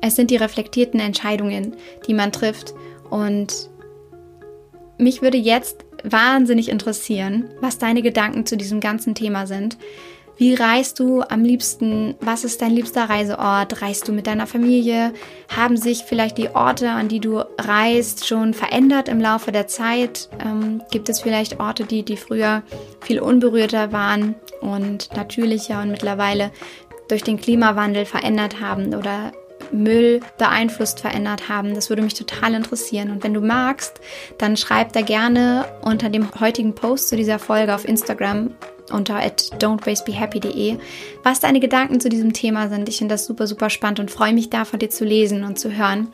[0.00, 1.76] es sind die reflektierten Entscheidungen,
[2.06, 2.74] die man trifft.
[3.10, 3.70] Und
[4.98, 9.76] mich würde jetzt wahnsinnig interessieren, was deine Gedanken zu diesem ganzen Thema sind.
[10.38, 12.14] Wie reist du am liebsten?
[12.20, 13.80] Was ist dein liebster Reiseort?
[13.80, 15.14] Reist du mit deiner Familie?
[15.48, 20.28] Haben sich vielleicht die Orte, an die du reist, schon verändert im Laufe der Zeit?
[20.44, 22.62] Ähm, gibt es vielleicht Orte, die, die früher
[23.00, 26.50] viel unberührter waren und natürlicher und mittlerweile
[27.08, 29.32] durch den Klimawandel verändert haben oder
[29.72, 31.74] Müll beeinflusst, verändert haben.
[31.74, 33.10] Das würde mich total interessieren.
[33.10, 34.00] Und wenn du magst,
[34.38, 38.50] dann schreib da gerne unter dem heutigen Post zu dieser Folge auf Instagram
[38.92, 40.78] unter don'twastebehappy.de,
[41.22, 42.88] was deine Gedanken zu diesem Thema sind.
[42.88, 45.58] Ich finde das super, super spannend und freue mich da von dir zu lesen und
[45.58, 46.08] zu hören.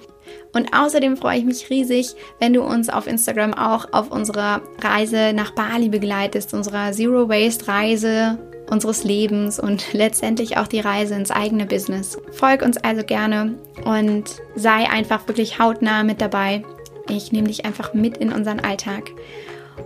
[0.53, 5.33] Und außerdem freue ich mich riesig, wenn du uns auf Instagram auch auf unserer Reise
[5.35, 8.39] nach Bali begleitest, unserer Zero Waste Reise
[8.73, 12.19] unseres Lebens und letztendlich auch die Reise ins eigene Business.
[12.33, 13.55] Folg uns also gerne
[13.85, 14.25] und
[14.57, 16.63] sei einfach wirklich hautnah mit dabei.
[17.09, 19.11] Ich nehme dich einfach mit in unseren Alltag.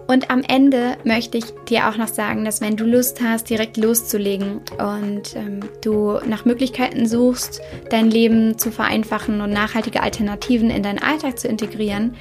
[0.07, 3.77] Und am Ende möchte ich dir auch noch sagen, dass wenn du Lust hast, direkt
[3.77, 7.61] loszulegen und ähm, du nach Möglichkeiten suchst,
[7.91, 12.17] dein Leben zu vereinfachen und nachhaltige Alternativen in deinen Alltag zu integrieren,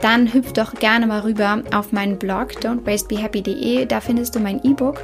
[0.00, 3.86] dann hüpf doch gerne mal rüber auf meinen Blog don'twastebehappy.de.
[3.86, 5.02] Da findest du mein E-Book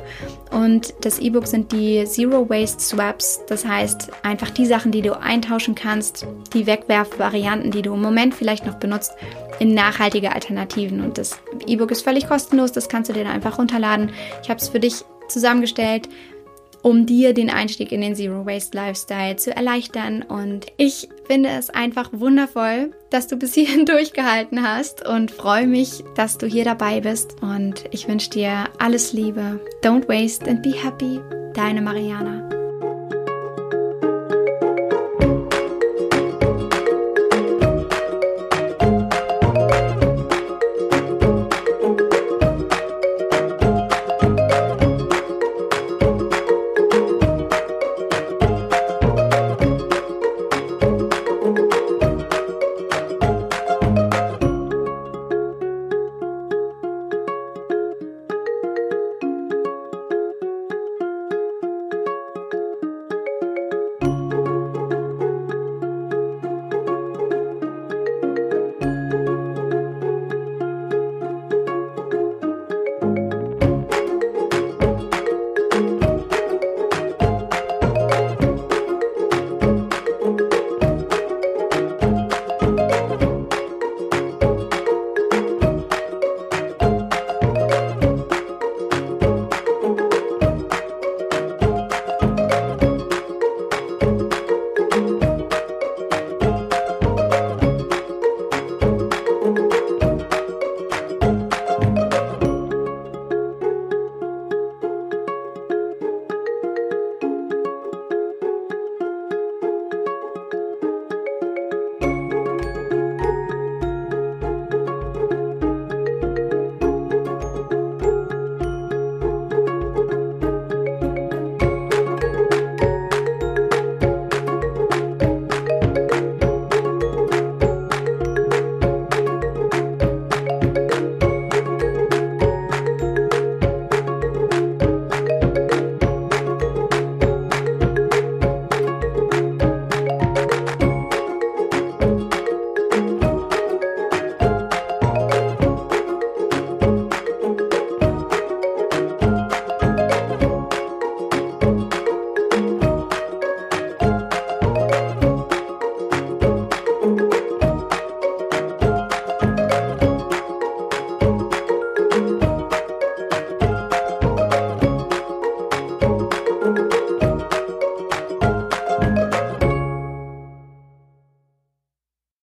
[0.51, 3.41] und das E-Book sind die Zero Waste Swaps.
[3.49, 8.35] Das heißt einfach die Sachen, die du eintauschen kannst, die Wegwerfvarianten, die du im Moment
[8.35, 9.13] vielleicht noch benutzt
[9.59, 11.01] in nachhaltige Alternativen.
[11.01, 14.11] Und das E-Book ist völlig kostenlos, das kannst du dir dann einfach runterladen.
[14.43, 16.09] Ich habe es für dich zusammengestellt,
[16.87, 20.23] um dir den Einstieg in den Zero Waste Lifestyle zu erleichtern.
[20.23, 26.05] Und ich finde es einfach wundervoll, dass du bis hierhin durchgehalten hast und freue mich,
[26.15, 27.43] dass du hier dabei bist.
[27.43, 29.59] Und ich wünsche dir alles Liebe.
[29.83, 31.19] Don't waste and be happy.
[31.55, 32.56] Deine Mariana.